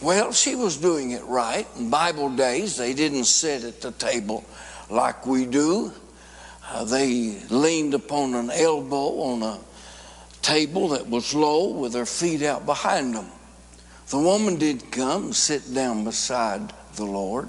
Well, 0.00 0.32
she 0.32 0.54
was 0.54 0.76
doing 0.76 1.12
it 1.12 1.24
right. 1.24 1.66
In 1.76 1.90
Bible 1.90 2.30
days, 2.30 2.76
they 2.76 2.94
didn't 2.94 3.24
sit 3.24 3.64
at 3.64 3.80
the 3.80 3.92
table 3.92 4.44
like 4.90 5.26
we 5.26 5.44
do. 5.44 5.92
Uh, 6.70 6.84
they 6.84 7.38
leaned 7.50 7.94
upon 7.94 8.34
an 8.34 8.50
elbow 8.50 9.22
on 9.22 9.42
a 9.42 9.58
table 10.42 10.88
that 10.88 11.06
was 11.08 11.34
low 11.34 11.72
with 11.72 11.92
their 11.92 12.06
feet 12.06 12.42
out 12.42 12.66
behind 12.66 13.14
them. 13.14 13.26
The 14.10 14.18
woman 14.18 14.56
did 14.56 14.90
come 14.90 15.26
and 15.26 15.36
sit 15.36 15.74
down 15.74 16.04
beside 16.04 16.72
the 16.96 17.04
Lord. 17.04 17.48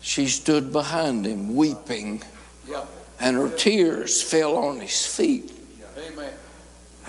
She 0.00 0.26
stood 0.26 0.72
behind 0.72 1.26
him 1.26 1.56
weeping, 1.56 2.22
and 3.18 3.36
her 3.36 3.48
tears 3.48 4.22
fell 4.22 4.56
on 4.56 4.80
his 4.80 5.06
feet. 5.06 5.50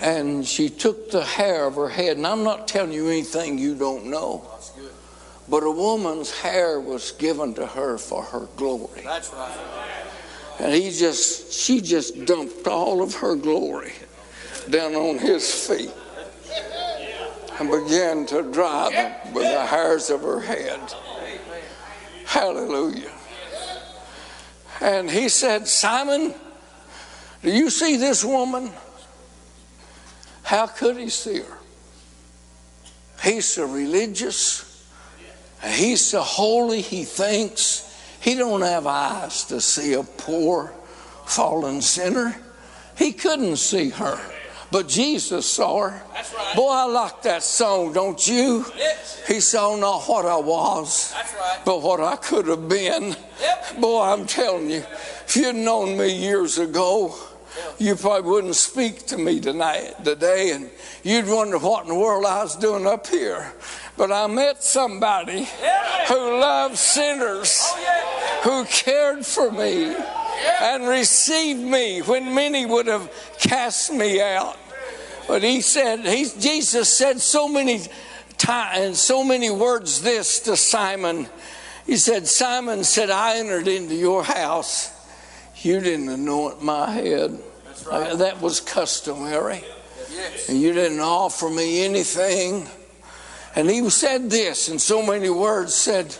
And 0.00 0.46
she 0.46 0.68
took 0.68 1.10
the 1.10 1.24
hair 1.24 1.66
of 1.66 1.74
her 1.76 1.88
head, 1.88 2.16
and 2.16 2.26
I'm 2.26 2.42
not 2.42 2.68
telling 2.68 2.92
you 2.92 3.08
anything 3.08 3.58
you 3.58 3.74
don't 3.74 4.06
know. 4.06 4.48
But 5.48 5.62
a 5.62 5.70
woman's 5.70 6.30
hair 6.30 6.80
was 6.80 7.12
given 7.12 7.54
to 7.54 7.66
her 7.66 7.98
for 7.98 8.22
her 8.22 8.48
glory. 8.56 9.02
That's 9.04 9.32
right. 9.32 9.56
And 10.58 10.72
he 10.74 10.90
just, 10.90 11.52
she 11.52 11.80
just 11.80 12.24
dumped 12.24 12.66
all 12.66 13.02
of 13.02 13.14
her 13.16 13.36
glory 13.36 13.92
down 14.70 14.94
on 14.94 15.18
his 15.18 15.68
feet 15.68 15.92
and 17.58 17.70
began 17.70 18.26
to 18.26 18.42
dry 18.42 18.90
them 18.90 19.34
with 19.34 19.44
the 19.44 19.66
hairs 19.66 20.10
of 20.10 20.22
her 20.22 20.40
head. 20.40 20.80
Hallelujah. 22.26 23.12
And 24.80 25.10
he 25.10 25.28
said, 25.28 25.66
Simon, 25.66 26.34
do 27.42 27.50
you 27.50 27.70
see 27.70 27.96
this 27.96 28.24
woman? 28.24 28.70
How 30.42 30.66
could 30.66 30.96
he 30.96 31.08
see 31.08 31.38
her? 31.38 31.58
He's 33.22 33.46
so 33.46 33.66
religious. 33.66 34.62
He's 35.64 36.00
so 36.04 36.20
holy, 36.20 36.82
he 36.82 37.04
thinks. 37.04 37.82
He 38.20 38.34
don't 38.34 38.62
have 38.62 38.86
eyes 38.86 39.44
to 39.44 39.60
see 39.60 39.94
a 39.94 40.02
poor 40.02 40.74
fallen 41.24 41.80
sinner. 41.80 42.36
He 42.96 43.12
couldn't 43.12 43.56
see 43.56 43.90
her. 43.90 44.20
But 44.70 44.88
Jesus 44.88 45.46
saw 45.50 45.88
her. 45.88 46.02
That's 46.12 46.34
right. 46.34 46.56
Boy, 46.56 46.70
I 46.70 46.84
like 46.84 47.22
that 47.22 47.42
song, 47.42 47.92
don't 47.92 48.26
you? 48.26 48.64
Yes. 48.76 49.22
He 49.26 49.40
saw 49.40 49.76
not 49.76 50.02
what 50.02 50.26
I 50.26 50.36
was, 50.36 51.12
That's 51.12 51.34
right. 51.34 51.60
but 51.64 51.82
what 51.82 52.00
I 52.00 52.16
could 52.16 52.46
have 52.48 52.68
been. 52.68 53.16
Yep. 53.40 53.80
Boy, 53.80 54.02
I'm 54.02 54.26
telling 54.26 54.70
you, 54.70 54.82
if 55.26 55.36
you'd 55.36 55.56
known 55.56 55.96
me 55.96 56.12
years 56.16 56.58
ago, 56.58 57.14
you 57.78 57.94
probably 57.96 58.30
wouldn't 58.30 58.56
speak 58.56 59.06
to 59.06 59.18
me 59.18 59.40
tonight, 59.40 59.94
today, 60.04 60.52
and 60.52 60.70
you'd 61.02 61.26
wonder 61.28 61.58
what 61.58 61.82
in 61.82 61.88
the 61.88 61.94
world 61.94 62.24
I 62.24 62.42
was 62.42 62.56
doing 62.56 62.86
up 62.86 63.06
here. 63.06 63.52
But 63.96 64.12
I 64.12 64.26
met 64.26 64.62
somebody 64.62 65.48
who 66.08 66.40
loved 66.40 66.76
sinners, 66.76 67.58
oh, 67.62 68.40
who 68.44 68.64
cared 68.66 69.24
for 69.24 69.50
me, 69.50 69.96
and 70.60 70.88
received 70.88 71.60
me 71.60 72.00
when 72.00 72.34
many 72.34 72.66
would 72.66 72.86
have 72.86 73.10
cast 73.38 73.92
me 73.92 74.20
out. 74.20 74.56
But 75.26 75.42
he 75.42 75.60
said, 75.60 76.00
he, 76.00 76.26
Jesus 76.38 76.96
said 76.96 77.20
so 77.20 77.48
many 77.48 77.80
times, 78.38 79.00
so 79.00 79.24
many 79.24 79.50
words 79.50 80.02
this 80.02 80.40
to 80.40 80.56
Simon. 80.56 81.28
He 81.86 81.96
said, 81.96 82.26
Simon 82.26 82.84
said, 82.84 83.10
I 83.10 83.38
entered 83.38 83.68
into 83.68 83.94
your 83.94 84.22
house. 84.22 84.92
You 85.62 85.80
didn't 85.80 86.08
anoint 86.08 86.62
my 86.62 86.90
head. 86.90 87.38
Right. 87.86 88.10
Uh, 88.10 88.16
that 88.16 88.40
was 88.40 88.60
customary. 88.60 89.64
Yes. 90.12 90.48
And 90.48 90.60
you 90.60 90.72
didn't 90.72 91.00
offer 91.00 91.48
me 91.48 91.84
anything. 91.84 92.68
And 93.54 93.70
he 93.70 93.88
said 93.90 94.30
this 94.30 94.68
in 94.68 94.78
so 94.78 95.04
many 95.04 95.30
words 95.30 95.74
said, 95.74 96.14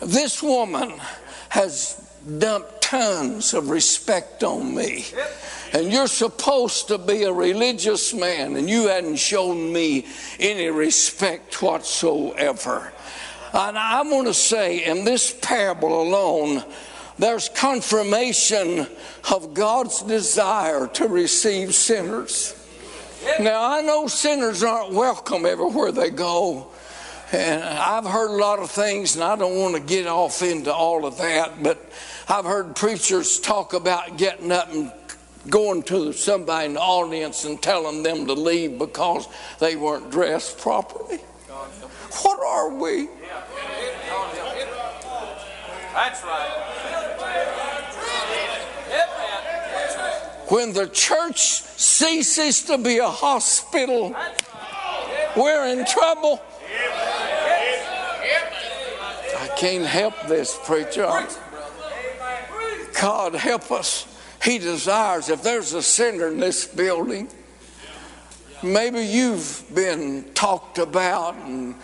This 0.00 0.42
woman 0.42 0.94
has 1.50 2.02
dumped 2.38 2.75
tons 2.86 3.52
of 3.52 3.68
respect 3.68 4.44
on 4.44 4.74
me. 4.74 5.04
And 5.72 5.92
you're 5.92 6.06
supposed 6.06 6.88
to 6.88 6.98
be 6.98 7.24
a 7.24 7.32
religious 7.32 8.14
man, 8.14 8.56
and 8.56 8.70
you 8.70 8.86
hadn't 8.86 9.16
shown 9.16 9.72
me 9.72 10.06
any 10.38 10.68
respect 10.68 11.60
whatsoever. 11.60 12.92
And 13.52 13.76
I 13.76 14.02
want 14.02 14.28
to 14.28 14.34
say, 14.34 14.84
in 14.84 15.04
this 15.04 15.36
parable 15.42 16.02
alone, 16.02 16.62
there's 17.18 17.48
confirmation 17.48 18.86
of 19.32 19.54
God's 19.54 20.02
desire 20.02 20.86
to 20.88 21.08
receive 21.08 21.74
sinners. 21.74 22.54
Now, 23.40 23.68
I 23.68 23.80
know 23.80 24.06
sinners 24.06 24.62
aren't 24.62 24.92
welcome 24.92 25.44
everywhere 25.44 25.90
they 25.90 26.10
go. 26.10 26.68
And 27.32 27.62
I've 27.62 28.04
heard 28.04 28.30
a 28.30 28.36
lot 28.36 28.60
of 28.60 28.70
things, 28.70 29.16
and 29.16 29.24
I 29.24 29.34
don't 29.34 29.56
want 29.56 29.74
to 29.74 29.80
get 29.80 30.06
off 30.06 30.42
into 30.42 30.72
all 30.72 31.04
of 31.06 31.18
that, 31.18 31.62
but 31.62 31.84
I've 32.28 32.44
heard 32.44 32.76
preachers 32.76 33.40
talk 33.40 33.72
about 33.72 34.16
getting 34.16 34.52
up 34.52 34.72
and 34.72 34.92
going 35.50 35.82
to 35.84 36.12
somebody 36.12 36.66
in 36.66 36.74
the 36.74 36.80
audience 36.80 37.44
and 37.44 37.60
telling 37.60 38.02
them 38.02 38.26
to 38.26 38.32
leave 38.32 38.78
because 38.78 39.28
they 39.58 39.74
weren't 39.76 40.10
dressed 40.10 40.58
properly. 40.58 41.18
What 42.22 42.40
are 42.40 42.70
we? 42.70 43.08
That's 45.94 46.22
right. 46.24 46.62
When 50.48 50.72
the 50.72 50.86
church 50.86 51.40
ceases 51.40 52.62
to 52.64 52.78
be 52.78 52.98
a 52.98 53.08
hospital, 53.08 54.14
we're 55.36 55.66
in 55.66 55.84
trouble. 55.86 56.40
I 59.38 59.45
can't 59.56 59.86
help 59.86 60.14
this, 60.28 60.58
preacher. 60.64 61.10
God 63.00 63.34
help 63.34 63.70
us. 63.72 64.06
He 64.42 64.58
desires, 64.58 65.28
if 65.28 65.42
there's 65.42 65.72
a 65.72 65.82
sinner 65.82 66.28
in 66.28 66.38
this 66.38 66.66
building, 66.66 67.28
maybe 68.62 69.00
you've 69.00 69.64
been 69.74 70.24
talked 70.34 70.78
about 70.78 71.34
and 71.34 71.74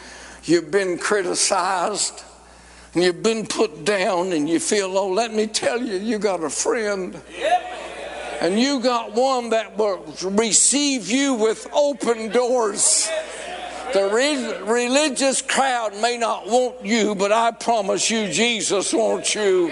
you've 0.45 0.71
been 0.71 0.99
criticized 0.99 2.23
and 2.95 3.03
you've 3.03 3.23
been 3.23 3.47
put 3.47 3.85
down 3.85 4.33
and 4.33 4.49
you 4.49 4.61
feel, 4.61 4.97
oh, 4.97 5.09
let 5.09 5.33
me 5.33 5.47
tell 5.47 5.81
you, 5.81 5.97
you 5.97 6.19
got 6.19 6.45
a 6.45 6.51
friend. 6.51 7.21
And 8.41 8.59
you 8.59 8.81
got 8.81 9.13
one 9.13 9.51
that 9.51 9.79
will 9.79 10.05
receive 10.23 11.09
you 11.09 11.35
with 11.35 11.69
open 11.73 12.29
doors. 12.31 13.09
The 13.93 14.09
re- 14.11 14.63
religious 14.63 15.43
crowd 15.43 15.95
may 16.01 16.17
not 16.17 16.49
want 16.49 16.85
you, 16.85 17.15
but 17.15 17.31
I 17.31 17.51
promise 17.51 18.11
you, 18.11 18.29
Jesus 18.29 18.93
wants 18.95 19.35
you. 19.35 19.71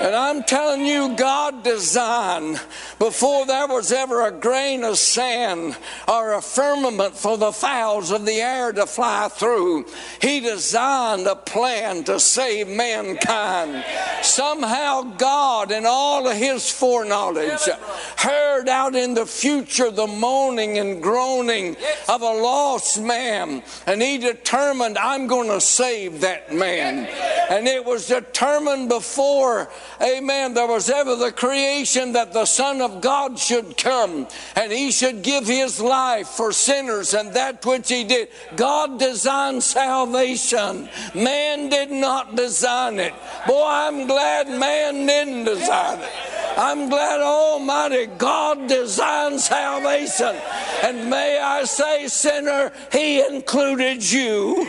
And 0.00 0.14
I'm 0.14 0.42
telling 0.42 0.84
you, 0.84 1.14
God 1.16 1.62
designed 1.62 2.60
before 2.98 3.46
there 3.46 3.68
was 3.68 3.92
ever 3.92 4.26
a 4.26 4.32
grain 4.32 4.84
of 4.84 4.98
sand 4.98 5.76
or 6.08 6.34
a 6.34 6.42
firmament 6.42 7.16
for 7.16 7.38
the 7.38 7.52
fowls 7.52 8.10
of 8.10 8.26
the 8.26 8.40
air 8.40 8.72
to 8.72 8.86
fly 8.86 9.28
through. 9.28 9.86
He 10.20 10.40
designed 10.40 11.26
a 11.26 11.36
plan 11.36 12.04
to 12.04 12.18
save 12.20 12.68
mankind. 12.68 13.84
Somehow, 14.22 15.02
God, 15.16 15.70
in 15.70 15.84
all 15.86 16.28
of 16.28 16.36
His 16.36 16.70
foreknowledge, 16.70 17.68
heard 18.16 18.68
out 18.68 18.94
in 18.94 19.14
the 19.14 19.26
future 19.26 19.90
the 19.90 20.06
moaning 20.06 20.78
and 20.78 21.02
groaning 21.02 21.76
of 22.08 22.22
a 22.22 22.24
lost 22.24 23.00
man, 23.00 23.62
and 23.86 24.02
He 24.02 24.18
determined, 24.18 24.98
I'm 24.98 25.26
going 25.26 25.48
to 25.48 25.60
save 25.60 26.20
that 26.22 26.52
man. 26.52 27.06
And 27.50 27.66
it 27.66 27.84
was 27.84 28.08
determined 28.08 28.88
before 28.88 29.70
amen, 30.02 30.54
there 30.54 30.66
was 30.66 30.90
ever 30.90 31.16
the 31.16 31.32
creation 31.32 32.12
that 32.12 32.32
the 32.32 32.44
Son 32.44 32.80
of 32.80 33.00
God 33.00 33.38
should 33.38 33.76
come 33.76 34.26
and 34.56 34.72
he 34.72 34.90
should 34.90 35.22
give 35.22 35.46
his 35.46 35.80
life 35.80 36.28
for 36.28 36.52
sinners, 36.52 37.14
and 37.14 37.32
that 37.34 37.64
which 37.64 37.88
he 37.88 38.04
did. 38.04 38.28
God 38.56 38.98
designed 38.98 39.62
salvation, 39.62 40.88
man 41.14 41.68
did 41.68 41.90
not 41.90 42.36
design 42.36 42.98
it. 42.98 43.14
Boy, 43.46 43.66
I'm 43.66 44.06
glad 44.06 44.48
man 44.48 45.06
didn't 45.06 45.44
design 45.44 46.00
it. 46.00 46.12
I'm 46.56 46.88
glad 46.88 47.20
Almighty 47.20 48.06
God 48.06 48.68
designed 48.68 49.40
salvation. 49.40 50.36
And 50.84 51.10
may 51.10 51.38
I 51.40 51.64
say, 51.64 52.06
sinner, 52.06 52.72
He 52.92 53.26
included 53.26 54.08
you. 54.08 54.68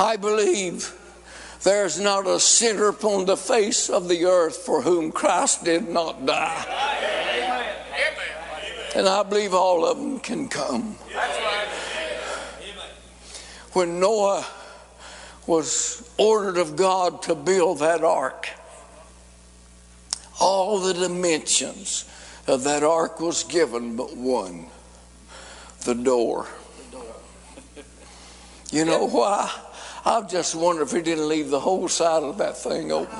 I 0.00 0.16
believe 0.16 0.94
there's 1.62 2.00
not 2.00 2.26
a 2.26 2.40
sinner 2.40 2.88
upon 2.88 3.26
the 3.26 3.36
face 3.36 3.90
of 3.90 4.08
the 4.08 4.24
earth 4.24 4.56
for 4.56 4.80
whom 4.80 5.12
Christ 5.12 5.62
did 5.64 5.90
not 5.90 6.24
die. 6.24 6.64
And 8.96 9.06
I 9.06 9.22
believe 9.22 9.52
all 9.52 9.84
of 9.84 9.98
them 9.98 10.18
can 10.18 10.48
come. 10.48 10.96
When 13.74 14.00
Noah 14.00 14.46
was 15.46 16.10
ordered 16.16 16.56
of 16.56 16.76
God 16.76 17.20
to 17.24 17.34
build 17.34 17.80
that 17.80 18.02
ark, 18.02 18.48
all 20.40 20.80
the 20.80 20.94
dimensions 20.94 22.06
of 22.46 22.64
that 22.64 22.82
ark 22.82 23.20
was 23.20 23.44
given 23.44 23.96
but 23.96 24.16
one 24.16 24.68
the 25.84 25.94
door. 25.94 26.48
You 28.72 28.86
know 28.86 29.06
why? 29.06 29.50
I 30.04 30.22
just 30.22 30.54
wonder 30.54 30.82
if 30.82 30.92
he 30.92 31.02
didn't 31.02 31.28
leave 31.28 31.50
the 31.50 31.60
whole 31.60 31.88
side 31.88 32.22
of 32.22 32.38
that 32.38 32.56
thing 32.56 32.90
open 32.90 33.18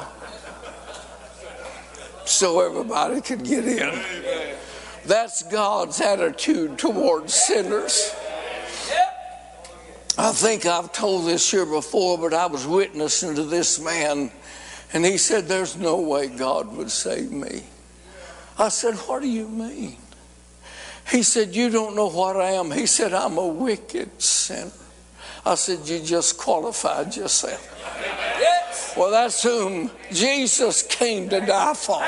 so 2.25 2.61
everybody 2.61 3.21
could 3.21 3.45
get 3.45 3.66
in. 3.66 4.03
That's 5.05 5.43
God's 5.43 6.01
attitude 6.01 6.79
towards 6.79 7.35
sinners. 7.35 8.14
I 10.16 10.33
think 10.33 10.66
I've 10.66 10.93
told 10.93 11.27
this 11.27 11.51
here 11.51 11.66
before, 11.66 12.19
but 12.19 12.35
I 12.35 12.47
was 12.47 12.66
witnessing 12.66 13.35
to 13.37 13.43
this 13.43 13.81
man, 13.81 14.31
and 14.93 15.05
he 15.05 15.19
said, 15.19 15.47
There's 15.49 15.77
no 15.77 16.01
way 16.01 16.29
God 16.29 16.77
would 16.77 16.90
save 16.90 17.31
me. 17.31 17.64
I 18.59 18.69
said, 18.69 18.95
What 18.95 19.23
do 19.23 19.29
you 19.29 19.49
mean? 19.49 19.97
He 21.11 21.23
said, 21.23 21.57
You 21.57 21.71
don't 21.71 21.97
know 21.97 22.09
what 22.11 22.37
I 22.37 22.51
am. 22.51 22.71
He 22.71 22.87
said, 22.87 23.12
I'm 23.12 23.38
a 23.38 23.47
wicked 23.47 24.21
sinner. 24.21 24.71
I 25.44 25.55
said, 25.55 25.88
You 25.88 26.00
just 26.00 26.38
qualified 26.38 27.16
yourself. 27.16 27.66
Well, 28.96 29.11
that's 29.11 29.42
whom 29.42 29.90
Jesus 30.12 30.83
came 30.83 31.29
to 31.29 31.40
die 31.40 31.74
for. 31.74 32.03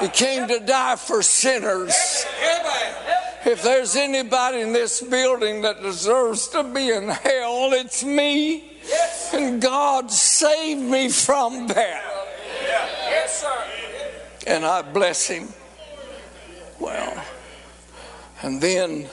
He 0.00 0.08
came 0.08 0.48
to 0.48 0.60
die 0.60 0.96
for 0.96 1.22
sinners. 1.22 1.94
If 3.46 3.62
there's 3.62 3.94
anybody 3.94 4.60
in 4.60 4.72
this 4.72 5.02
building 5.02 5.62
that 5.62 5.82
deserves 5.82 6.48
to 6.48 6.64
be 6.64 6.90
in 6.90 7.08
hell, 7.08 7.72
it's 7.72 8.02
me. 8.02 8.78
And 9.32 9.60
God 9.60 10.10
saved 10.10 10.80
me 10.80 11.08
from 11.08 11.66
that. 11.68 12.02
And 14.46 14.64
I 14.64 14.82
bless 14.82 15.26
him. 15.26 15.48
Well, 16.78 17.24
and 18.42 18.60
then 18.60 19.08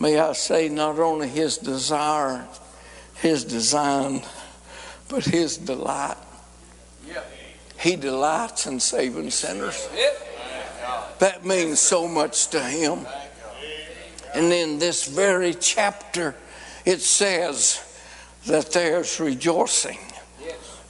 may 0.00 0.18
I 0.18 0.32
say, 0.32 0.68
not 0.68 0.98
only 0.98 1.28
his 1.28 1.58
desire, 1.58 2.46
his 3.14 3.44
design, 3.44 4.22
but 5.08 5.24
his 5.24 5.56
delight. 5.56 6.16
He 7.78 7.96
delights 7.96 8.66
in 8.66 8.80
saving 8.80 9.30
sinners. 9.30 9.88
That 11.18 11.44
means 11.44 11.78
so 11.78 12.08
much 12.08 12.48
to 12.48 12.60
him. 12.60 13.06
And 14.34 14.52
in 14.52 14.78
this 14.78 15.06
very 15.06 15.54
chapter, 15.54 16.34
it 16.84 17.00
says 17.00 17.82
that 18.46 18.72
there's 18.72 19.20
rejoicing 19.20 19.98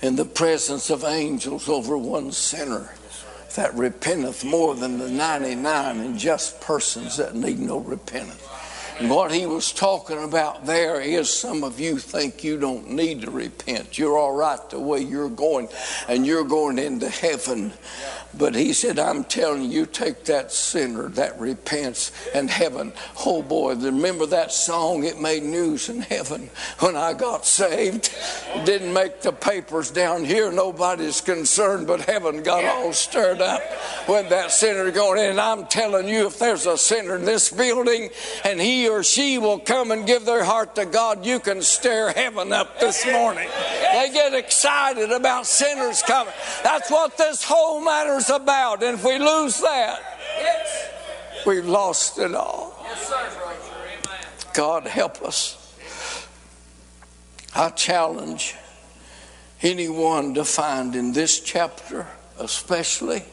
in 0.02 0.16
the 0.16 0.24
presence 0.24 0.90
of 0.90 1.04
angels 1.04 1.68
over 1.68 1.96
one 1.96 2.32
sinner 2.32 2.94
that 3.56 3.74
repenteth 3.74 4.44
more 4.44 4.74
than 4.74 4.98
the 4.98 5.08
99 5.08 6.00
and 6.00 6.18
just 6.18 6.60
persons 6.60 7.16
that 7.16 7.34
need 7.34 7.58
no 7.58 7.78
repentance. 7.78 8.42
What 9.00 9.30
he 9.30 9.44
was 9.44 9.72
talking 9.72 10.24
about 10.24 10.64
there 10.64 11.02
is 11.02 11.28
some 11.28 11.64
of 11.64 11.78
you 11.78 11.98
think 11.98 12.42
you 12.42 12.58
don't 12.58 12.92
need 12.92 13.20
to 13.22 13.30
repent. 13.30 13.98
You're 13.98 14.16
all 14.16 14.34
right 14.34 14.58
the 14.70 14.80
way 14.80 15.00
you're 15.00 15.28
going, 15.28 15.68
and 16.08 16.26
you're 16.26 16.44
going 16.44 16.78
into 16.78 17.10
heaven. 17.10 17.74
But 18.38 18.54
he 18.54 18.72
said, 18.72 18.98
I'm 18.98 19.24
telling 19.24 19.70
you, 19.70 19.86
take 19.86 20.24
that 20.24 20.52
sinner 20.52 21.08
that 21.10 21.38
repents 21.40 22.12
and 22.34 22.50
heaven. 22.50 22.92
Oh 23.24 23.42
boy, 23.42 23.74
remember 23.74 24.26
that 24.26 24.52
song? 24.52 25.04
It 25.04 25.20
made 25.20 25.42
news 25.42 25.88
in 25.88 26.00
heaven 26.02 26.50
when 26.80 26.96
I 26.96 27.14
got 27.14 27.46
saved. 27.46 28.14
Didn't 28.64 28.92
make 28.92 29.22
the 29.22 29.32
papers 29.32 29.90
down 29.90 30.24
here. 30.24 30.52
Nobody's 30.52 31.20
concerned, 31.20 31.86
but 31.86 32.02
heaven 32.02 32.42
got 32.42 32.64
all 32.64 32.92
stirred 32.92 33.40
up 33.40 33.62
when 34.06 34.28
that 34.28 34.50
sinner 34.50 34.90
going 34.90 35.18
in. 35.18 35.30
And 35.30 35.40
I'm 35.40 35.66
telling 35.66 36.08
you, 36.08 36.26
if 36.26 36.38
there's 36.38 36.66
a 36.66 36.76
sinner 36.76 37.16
in 37.16 37.24
this 37.24 37.50
building 37.50 38.10
and 38.44 38.60
he 38.60 38.88
or 38.88 39.02
she 39.02 39.38
will 39.38 39.58
come 39.58 39.90
and 39.90 40.06
give 40.06 40.26
their 40.26 40.44
heart 40.44 40.74
to 40.76 40.84
God, 40.84 41.24
you 41.24 41.40
can 41.40 41.62
stir 41.62 42.12
heaven 42.12 42.52
up 42.52 42.80
this 42.80 43.06
morning. 43.06 43.48
They 43.92 44.10
get 44.12 44.34
excited 44.34 45.10
about 45.10 45.46
sinners 45.46 46.02
coming. 46.02 46.34
That's 46.62 46.90
what 46.90 47.16
this 47.16 47.42
whole 47.42 47.80
matter's 47.80 48.25
about. 48.30 48.82
And 48.82 48.98
if 48.98 49.04
we 49.04 49.18
lose 49.18 49.60
that, 49.60 50.00
we've 51.46 51.66
lost 51.66 52.18
it 52.18 52.34
all. 52.34 52.84
God 54.54 54.86
help 54.86 55.22
us. 55.22 55.62
I 57.54 57.70
challenge 57.70 58.54
anyone 59.62 60.34
to 60.34 60.44
find 60.44 60.94
in 60.94 61.12
this 61.12 61.40
chapter, 61.40 62.06
especially, 62.38 63.24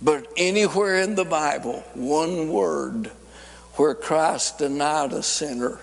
but 0.00 0.26
anywhere 0.36 0.98
in 1.00 1.14
the 1.14 1.24
Bible, 1.24 1.84
one 1.94 2.48
word 2.48 3.10
where 3.74 3.94
Christ 3.94 4.58
denied 4.58 5.12
a 5.12 5.22
sinner 5.22 5.78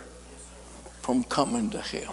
from 1.02 1.24
coming 1.24 1.70
to 1.72 1.82
him. 1.82 2.12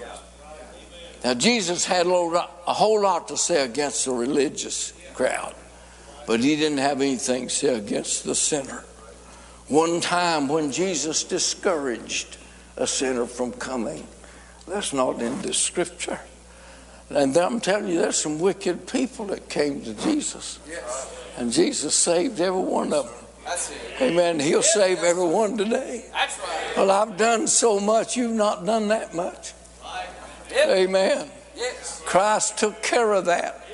Now, 1.25 1.35
Jesus 1.35 1.85
had 1.85 2.07
a 2.07 2.72
whole 2.72 3.03
lot 3.03 3.29
to 3.29 3.37
say 3.37 3.64
against 3.64 4.05
the 4.05 4.12
religious 4.12 4.92
crowd. 5.14 5.55
But 6.27 6.41
he 6.41 6.57
didn't 6.57 6.79
have 6.79 7.01
anything 7.01 7.49
to 7.49 7.55
say 7.55 7.75
against 7.77 8.25
the 8.25 8.35
sinner. 8.35 8.85
One 9.69 10.01
time 10.01 10.49
when 10.49 10.73
Jesus 10.73 11.25
discouraged 11.25 12.37
a 12.77 12.87
sinner 12.87 13.27
from 13.27 13.53
coming, 13.53 14.07
that's 14.67 14.93
not 14.93 15.21
in 15.23 15.43
the 15.43 15.53
scripture. 15.53 16.21
And 17.11 17.37
I'm 17.37 17.61
telling 17.61 17.89
you, 17.89 17.99
there's 18.01 18.19
some 18.19 18.41
wicked 18.41 18.89
people 18.89 19.27
that 19.27 19.49
came 19.49 19.83
to 19.83 19.95
Jesus. 19.95 20.59
And 21.37 21.53
Jesus 21.53 21.95
saved 21.95 22.41
every 22.41 22.61
one 22.61 22.93
of 22.93 23.07
them. 23.07 23.15
Amen. 24.01 24.41
He'll 24.41 24.62
save 24.62 24.99
every 25.05 25.27
one 25.27 25.57
today. 25.57 26.05
Well, 26.77 26.91
I've 26.91 27.17
done 27.17 27.47
so 27.47 27.79
much, 27.79 28.17
you've 28.17 28.33
not 28.33 28.67
done 28.67 28.89
that 28.89 29.15
much. 29.15 29.53
Amen. 30.57 31.31
Yes. 31.55 32.03
Christ 32.05 32.59
took 32.59 32.83
care 32.83 33.12
of 33.12 33.27
that. 33.27 33.65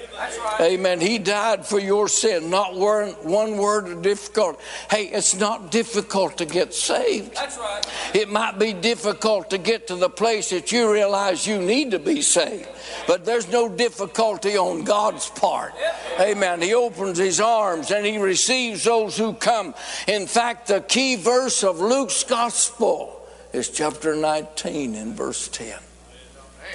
Amen. 0.60 1.00
He 1.00 1.18
died 1.18 1.66
for 1.66 1.78
your 1.78 2.08
sin. 2.08 2.50
Not 2.50 2.74
one, 2.74 3.10
one 3.22 3.56
word 3.56 3.88
of 3.88 4.02
difficult. 4.02 4.60
Hey, 4.90 5.06
it's 5.06 5.34
not 5.34 5.70
difficult 5.70 6.38
to 6.38 6.44
get 6.44 6.74
saved. 6.74 7.34
That's 7.34 7.58
right. 7.58 7.82
It 8.14 8.30
might 8.30 8.58
be 8.58 8.72
difficult 8.72 9.50
to 9.50 9.58
get 9.58 9.88
to 9.88 9.96
the 9.96 10.10
place 10.10 10.50
that 10.50 10.70
you 10.70 10.92
realize 10.92 11.46
you 11.46 11.58
need 11.58 11.92
to 11.92 11.98
be 11.98 12.22
saved. 12.22 12.68
But 13.06 13.24
there's 13.24 13.48
no 13.50 13.68
difficulty 13.68 14.56
on 14.56 14.84
God's 14.84 15.28
part. 15.30 15.72
Amen. 16.20 16.60
He 16.60 16.74
opens 16.74 17.18
his 17.18 17.40
arms 17.40 17.90
and 17.90 18.04
he 18.04 18.18
receives 18.18 18.84
those 18.84 19.16
who 19.16 19.32
come. 19.32 19.74
In 20.06 20.26
fact, 20.26 20.68
the 20.68 20.80
key 20.80 21.16
verse 21.16 21.64
of 21.64 21.80
Luke's 21.80 22.24
gospel 22.24 23.26
is 23.52 23.70
chapter 23.70 24.14
19 24.14 24.94
in 24.94 25.14
verse 25.14 25.48
10. 25.48 25.78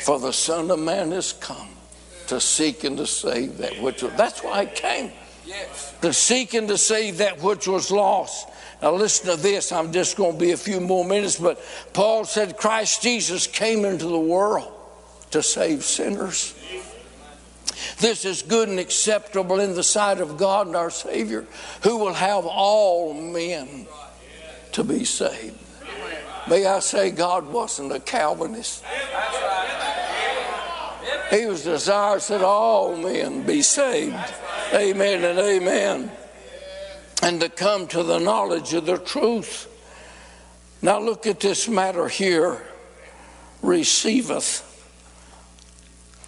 For 0.01 0.19
the 0.19 0.33
Son 0.33 0.69
of 0.69 0.79
Man 0.79 1.13
is 1.13 1.33
come 1.33 1.76
to 2.27 2.39
seek 2.39 2.83
and 2.83 2.97
to 2.97 3.07
save 3.07 3.57
that 3.57 3.81
which 3.81 4.03
was. 4.03 4.13
That's 4.13 4.43
why 4.43 4.59
I 4.59 4.65
came. 4.65 5.11
Yes. 5.45 5.93
To 6.01 6.13
seek 6.13 6.53
and 6.53 6.67
to 6.67 6.77
save 6.77 7.19
that 7.19 7.41
which 7.41 7.67
was 7.67 7.89
lost. 7.89 8.47
Now, 8.81 8.93
listen 8.93 9.35
to 9.35 9.41
this. 9.41 9.71
I'm 9.71 9.91
just 9.91 10.17
going 10.17 10.33
to 10.33 10.39
be 10.39 10.51
a 10.51 10.57
few 10.57 10.79
more 10.79 11.03
minutes, 11.03 11.39
but 11.39 11.59
Paul 11.93 12.25
said 12.25 12.57
Christ 12.57 13.01
Jesus 13.01 13.47
came 13.47 13.85
into 13.85 14.05
the 14.05 14.19
world 14.19 14.71
to 15.31 15.41
save 15.41 15.83
sinners. 15.83 16.53
This 17.99 18.25
is 18.25 18.41
good 18.41 18.69
and 18.69 18.79
acceptable 18.79 19.59
in 19.59 19.73
the 19.73 19.83
sight 19.83 20.19
of 20.19 20.37
God 20.37 20.67
and 20.67 20.75
our 20.75 20.89
Savior, 20.91 21.45
who 21.83 21.97
will 21.97 22.13
have 22.13 22.45
all 22.45 23.13
men 23.13 23.87
to 24.73 24.83
be 24.83 25.05
saved. 25.05 25.57
May 26.47 26.65
I 26.65 26.79
say, 26.79 27.11
God 27.11 27.47
wasn't 27.47 27.91
a 27.91 27.99
Calvinist. 27.99 28.83
He 31.29 31.45
was 31.45 31.63
desirous 31.63 32.29
that 32.29 32.41
all 32.41 32.95
men 32.95 33.43
be 33.43 33.61
saved. 33.61 34.33
Amen 34.73 35.23
and 35.23 35.39
amen. 35.39 36.11
And 37.21 37.41
to 37.41 37.49
come 37.49 37.87
to 37.87 38.03
the 38.03 38.19
knowledge 38.19 38.73
of 38.73 38.85
the 38.85 38.97
truth. 38.97 39.67
Now 40.81 40.99
look 40.99 41.27
at 41.27 41.39
this 41.39 41.67
matter 41.67 42.07
here 42.07 42.61
receiveth. 43.61 44.63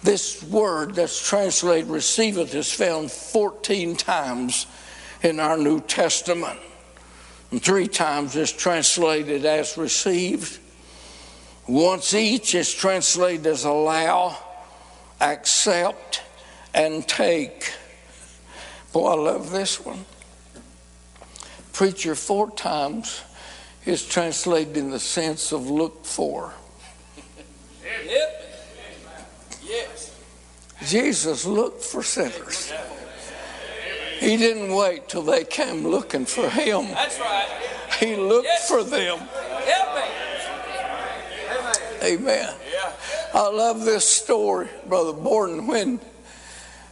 This 0.02 0.42
word 0.42 0.94
that's 0.94 1.26
translated 1.26 1.90
receiveth 1.90 2.54
is 2.54 2.72
found 2.72 3.10
14 3.10 3.96
times 3.96 4.66
in 5.22 5.40
our 5.40 5.56
New 5.56 5.80
Testament. 5.80 6.58
And 7.50 7.62
three 7.62 7.88
times 7.88 8.36
it's 8.36 8.52
translated 8.52 9.44
as 9.44 9.76
received. 9.76 10.58
Once 11.66 12.14
each 12.14 12.54
is 12.54 12.72
translated 12.72 13.46
as 13.46 13.64
allow 13.64 14.36
accept, 15.20 16.22
and 16.74 17.06
take. 17.06 17.72
Boy, 18.92 19.12
I 19.12 19.14
love 19.14 19.50
this 19.50 19.84
one. 19.84 20.04
Preacher 21.72 22.14
four 22.14 22.50
times 22.50 23.22
is 23.86 24.06
translated 24.06 24.76
in 24.76 24.90
the 24.90 24.98
sense 24.98 25.52
of 25.52 25.70
look 25.70 26.04
for. 26.04 26.52
Yep. 28.06 28.58
Yes. 29.64 30.16
Jesus 30.86 31.44
looked 31.46 31.82
for 31.82 32.02
sinners. 32.02 32.72
He 34.18 34.36
didn't 34.36 34.74
wait 34.74 35.08
till 35.08 35.22
they 35.22 35.44
came 35.44 35.86
looking 35.86 36.26
for 36.26 36.50
him. 36.50 36.88
That's 36.88 37.18
right. 37.18 37.48
He 37.98 38.16
looked 38.16 38.46
yes. 38.46 38.68
for 38.68 38.84
them. 38.84 39.18
Amen. 42.02 42.54
I 43.32 43.48
love 43.48 43.84
this 43.84 44.06
story, 44.06 44.68
Brother 44.86 45.12
Borden. 45.12 45.66
When 45.66 46.00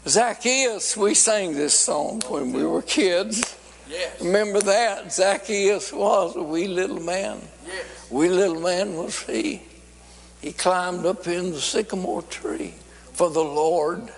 Zacchaeus, 0.06 0.96
we 0.96 1.14
sang 1.14 1.54
this 1.54 1.78
song 1.78 2.22
when 2.28 2.52
we 2.52 2.64
were 2.64 2.82
kids. 2.82 3.56
Yes. 3.88 4.22
Remember 4.22 4.60
that? 4.60 5.12
Zacchaeus 5.12 5.92
was 5.92 6.36
a 6.36 6.42
wee 6.42 6.68
little 6.68 7.00
man. 7.00 7.40
Yes. 7.66 8.10
Wee 8.10 8.28
little 8.28 8.60
man 8.60 8.94
was 8.94 9.22
he. 9.22 9.62
He 10.40 10.52
climbed 10.52 11.04
up 11.06 11.26
in 11.26 11.50
the 11.50 11.60
sycamore 11.60 12.22
tree 12.22 12.74
for 13.12 13.30
the 13.30 13.42
Lord 13.42 14.08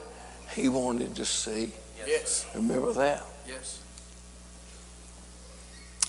he 0.55 0.69
wanted 0.69 1.17
to 1.17 1.25
see. 1.25 1.73
Yes. 2.07 2.47
Remember 2.55 2.93
that? 2.93 3.25
Yes. 3.49 3.81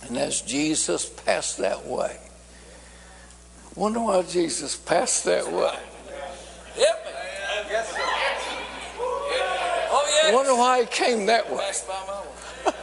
And 0.08 0.18
as 0.18 0.42
Jesus 0.42 1.08
passed 1.08 1.60
that 1.60 1.86
way, 1.86 2.18
wonder 3.76 4.00
why 4.02 4.24
Jesus 4.24 4.76
passed 4.76 5.26
that 5.26 5.52
way. 5.52 5.78
Yep. 6.78 7.08
Yes, 7.70 7.90
sir. 7.92 7.98
Oh, 9.94 10.06
yes. 10.08 10.34
Wonder 10.34 10.56
why 10.56 10.82
he 10.82 10.86
came 10.88 11.26
that 11.26 11.52
way. 11.52 11.72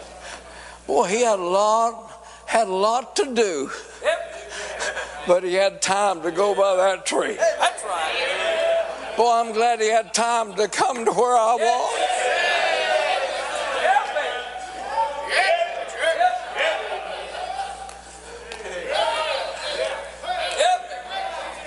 Boy, 0.87 1.07
he 1.07 1.23
had 1.23 1.39
a 1.39 1.43
lot, 1.43 2.11
had 2.47 2.69
a 2.69 2.75
lot 2.75 3.17
to 3.17 3.35
do. 3.35 3.71
Yep. 4.03 4.35
But 5.27 5.45
he 5.45 5.55
had 5.55 5.83
time 5.83 6.23
to 6.23 6.31
go 6.31 6.55
by 6.55 6.77
that 6.77 7.05
tree. 7.05 7.35
That's 7.35 7.85
right. 7.85 9.15
Boy, 9.17 9.33
I'm 9.33 9.53
glad 9.53 9.81
he 9.81 9.89
had 9.89 10.15
time 10.15 10.55
to 10.55 10.69
come 10.69 11.05
to 11.05 11.13
where 11.13 11.37
I 11.37 11.55
was. 11.55 11.98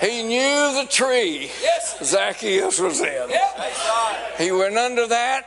He 0.02 0.24
knew 0.24 0.82
the 0.82 0.86
tree 0.90 1.48
yes. 1.62 1.96
Zacchaeus 2.02 2.80
was 2.80 3.00
in. 3.00 3.30
Yep. 3.30 3.72
He 4.36 4.50
went 4.50 4.76
under 4.76 5.06
that. 5.06 5.46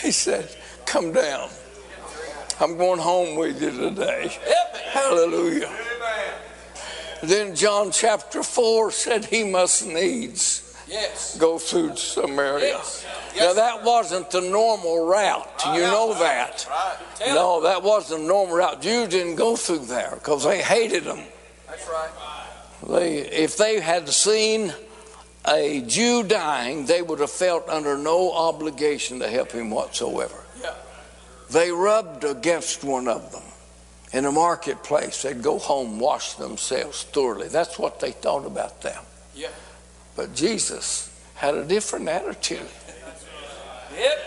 He 0.00 0.12
said, 0.12 0.48
Come 0.86 1.12
down. 1.12 1.48
I'm 2.60 2.78
going 2.78 3.00
home 3.00 3.36
with 3.36 3.60
you 3.60 3.72
today. 3.72 4.38
Yep. 4.46 4.76
Hallelujah. 4.92 5.66
Amen. 5.66 6.34
Then 7.24 7.56
John 7.56 7.90
chapter 7.90 8.44
4 8.44 8.92
said 8.92 9.24
he 9.24 9.42
must 9.42 9.84
needs 9.84 10.76
yes. 10.86 11.36
go 11.36 11.58
through 11.58 11.96
Samaria. 11.96 12.66
Yes. 12.66 13.06
Yes. 13.34 13.44
Now, 13.44 13.52
that 13.54 13.82
wasn't 13.82 14.30
the 14.30 14.42
normal 14.42 15.06
route. 15.06 15.50
Right. 15.66 15.74
You 15.74 15.82
know 15.82 16.10
right. 16.10 16.20
that. 16.20 16.68
Right. 16.70 17.34
No, 17.34 17.62
that 17.62 17.82
wasn't 17.82 18.20
the 18.20 18.28
normal 18.28 18.54
route. 18.54 18.80
Jews 18.80 19.08
didn't 19.08 19.34
go 19.34 19.56
through 19.56 19.86
there 19.86 20.12
because 20.14 20.44
they 20.44 20.62
hated 20.62 21.02
them. 21.02 21.18
That's 21.66 21.88
right. 21.88 22.10
They, 22.88 23.18
if 23.18 23.56
they 23.56 23.80
had 23.80 24.08
seen 24.08 24.74
a 25.46 25.82
Jew 25.82 26.22
dying, 26.22 26.86
they 26.86 27.02
would 27.02 27.20
have 27.20 27.30
felt 27.30 27.68
under 27.68 27.96
no 27.96 28.32
obligation 28.32 29.20
to 29.20 29.28
help 29.28 29.52
him 29.52 29.70
whatsoever. 29.70 30.44
They 31.50 31.70
rubbed 31.70 32.24
against 32.24 32.82
one 32.84 33.06
of 33.06 33.30
them 33.30 33.42
in 34.12 34.24
a 34.24 34.32
marketplace. 34.32 35.22
They'd 35.22 35.42
go 35.42 35.58
home, 35.58 36.00
wash 36.00 36.34
themselves 36.34 37.04
thoroughly. 37.04 37.48
That's 37.48 37.78
what 37.78 38.00
they 38.00 38.12
thought 38.12 38.46
about 38.46 38.82
them. 38.82 39.02
Yeah. 39.34 39.48
But 40.16 40.34
Jesus 40.34 41.10
had 41.34 41.54
a 41.54 41.64
different 41.64 42.08
attitude. 42.08 42.66
Yep. 43.96 44.18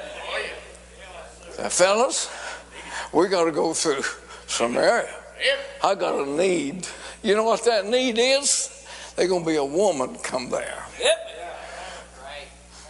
Now, 1.57 1.69
fellas, 1.69 2.29
we 3.12 3.27
got 3.29 3.45
to 3.45 3.51
go 3.51 3.73
through 3.73 4.03
Samaria. 4.45 5.10
Yep. 5.43 5.60
I 5.83 5.95
got 5.95 6.27
a 6.27 6.29
need. 6.29 6.88
You 7.27 7.35
know 7.35 7.43
what 7.43 7.65
that 7.65 7.85
need 7.85 8.17
is? 8.17 8.87
They're 9.17 9.27
going 9.27 9.43
to 9.43 9.49
be 9.49 9.57
a 9.57 9.65
woman 9.65 10.15
come 10.23 10.49
there. 10.49 10.85
Yep. 10.97 11.29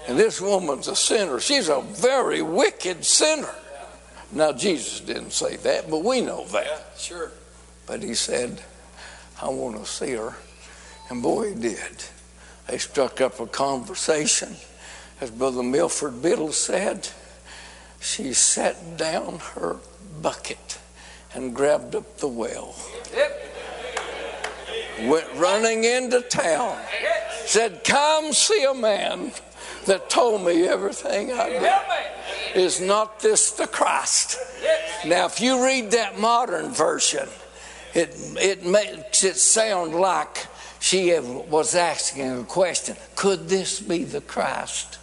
And 0.08 0.20
this 0.20 0.40
woman's 0.40 0.88
a 0.88 0.96
sinner. 0.96 1.40
She's 1.40 1.70
a 1.70 1.82
very 1.82 2.44
wicked 2.44 3.04
sinner. 3.04 3.50
Now, 4.32 4.52
Jesus 4.52 5.00
didn't 5.00 5.32
say 5.32 5.56
that, 5.56 5.90
but 5.90 6.04
we 6.04 6.22
know 6.22 6.46
that. 6.50 6.66
Yeah, 6.68 6.80
sure. 7.00 7.32
But 7.88 8.04
he 8.04 8.14
said, 8.14 8.62
I 9.42 9.50
want 9.50 9.76
to 9.78 9.88
see 9.88 10.12
her. 10.12 10.36
And 11.10 11.24
boy, 11.24 11.56
he 11.56 11.60
did. 11.60 12.04
They 12.68 12.78
struck 12.78 13.20
up 13.20 13.40
a 13.40 13.48
conversation. 13.48 14.56
As 15.20 15.32
Brother 15.32 15.64
Milford 15.64 16.22
Biddle 16.22 16.52
said, 16.52 17.10
she 18.00 18.34
set 18.34 18.98
down 18.98 19.40
her 19.56 19.78
bucket 20.22 20.78
and 21.34 21.56
grabbed 21.56 21.96
up 21.96 22.18
the 22.18 22.28
well. 22.28 22.76
Yep. 23.16 23.37
Went 25.04 25.32
running 25.36 25.84
into 25.84 26.22
town. 26.22 26.78
Said, 27.46 27.84
Come 27.84 28.34
see 28.34 28.64
a 28.64 28.74
man 28.74 29.32
that 29.86 30.10
told 30.10 30.46
me 30.46 30.68
everything 30.68 31.32
I 31.32 31.50
did. 31.50 32.62
Is 32.62 32.82
not 32.82 33.20
this 33.20 33.52
the 33.52 33.68
Christ? 33.68 34.38
Now, 35.06 35.26
if 35.26 35.40
you 35.40 35.64
read 35.64 35.92
that 35.92 36.20
modern 36.20 36.70
version, 36.70 37.28
it, 37.94 38.16
it 38.40 38.66
makes 38.66 39.24
it 39.24 39.38
sound 39.38 39.94
like 39.96 40.48
she 40.80 41.18
was 41.20 41.76
asking 41.76 42.42
a 42.42 42.44
question 42.44 42.96
Could 43.16 43.50
this 43.50 43.80
be 43.80 44.04
the 44.04 44.22
Christ? 44.22 45.00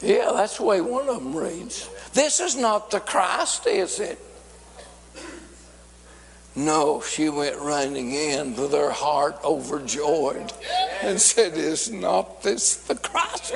Yeah, 0.00 0.32
that's 0.34 0.56
the 0.56 0.64
way 0.64 0.80
one 0.80 1.08
of 1.08 1.22
them 1.22 1.36
reads. 1.36 1.88
This 2.14 2.40
is 2.40 2.56
not 2.56 2.90
the 2.90 3.00
Christ, 3.00 3.66
is 3.66 4.00
it? 4.00 4.18
No, 6.56 7.00
she 7.00 7.28
went 7.28 7.56
running 7.58 8.12
in 8.12 8.56
with 8.56 8.72
her 8.72 8.90
heart 8.90 9.36
overjoyed 9.44 10.52
and 11.02 11.20
said, 11.20 11.56
Is 11.56 11.92
not 11.92 12.42
this 12.42 12.76
the 12.76 12.96
Christ? 12.96 13.54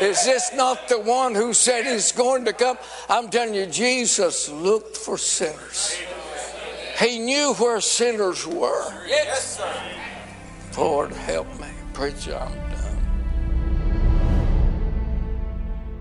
Is 0.00 0.24
this 0.24 0.52
not 0.54 0.88
the 0.88 1.00
one 1.00 1.34
who 1.34 1.54
said 1.54 1.86
he's 1.86 2.12
going 2.12 2.44
to 2.44 2.52
come? 2.52 2.76
I'm 3.08 3.30
telling 3.30 3.54
you, 3.54 3.66
Jesus 3.66 4.50
looked 4.50 4.96
for 4.96 5.16
sinners. 5.16 5.96
He 6.98 7.18
knew 7.18 7.54
where 7.54 7.80
sinners 7.80 8.46
were. 8.46 9.06
Yes, 9.06 9.56
sir. 9.56 9.82
Lord, 10.76 11.12
help 11.12 11.48
me. 11.60 11.68
Preacher, 11.94 12.36
I'm 12.36 12.52
done. 12.52 12.98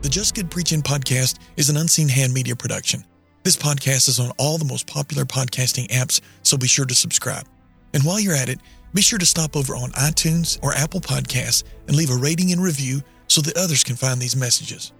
The 0.02 0.10
Just 0.10 0.36
Good 0.36 0.52
Preaching 0.52 0.82
podcast 0.82 1.39
is 1.56 1.69
an 1.69 1.78
unseen 1.78 2.10
hand 2.10 2.34
media 2.34 2.56
production. 2.56 3.06
This 3.43 3.58
podcast 3.58 4.08
is 4.08 4.19
on 4.19 4.32
all 4.38 4.60
the 4.60 4.65
most 4.65 4.86
popular 4.86 5.25
podcasting 5.25 5.88
apps, 5.88 6.21
so 6.43 6.58
be 6.58 6.67
sure 6.67 6.86
to 6.86 6.93
subscribe. 6.93 7.47
And 7.93 8.04
while 8.04 8.19
you're 8.19 8.36
at 8.36 8.49
it, 8.49 8.60
be 8.93 9.01
sure 9.01 9.17
to 9.17 9.25
stop 9.25 9.56
over 9.56 9.75
on 9.75 9.89
iTunes 9.93 10.60
or 10.62 10.73
Apple 10.73 11.01
Podcasts 11.01 11.63
and 11.88 11.95
leave 11.95 12.12
a 12.12 12.15
rating 12.15 12.51
and 12.51 12.62
review 12.62 13.01
so 13.27 13.41
that 13.41 13.58
others 13.58 13.84
can 13.84 13.95
find 13.95 14.21
these 14.21 14.36
messages. 14.36 14.91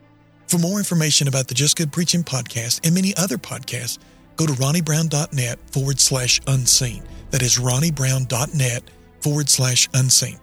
For 0.48 0.58
more 0.58 0.80
information 0.80 1.28
about 1.28 1.48
the 1.48 1.54
Just 1.54 1.78
Good 1.78 1.92
Preaching 1.92 2.24
podcast 2.24 2.84
and 2.84 2.96
many 2.96 3.14
other 3.16 3.38
podcasts, 3.38 4.00
go 4.38 4.48
to 4.48 4.54
ronniebrown.net 4.54 5.60
forward 5.70 6.00
slash 6.00 6.42
unseen. 6.48 7.04
That 7.30 7.44
is 7.44 7.60
ronniebrown.net 7.60 8.90
forward 9.20 9.50
slash 9.50 9.88
unseen. 9.94 10.40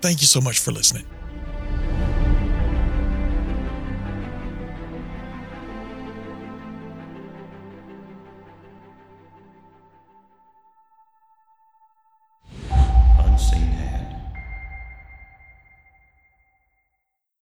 Thank 0.00 0.22
you 0.22 0.26
so 0.26 0.40
much 0.40 0.58
for 0.60 0.72
listening. 0.72 1.04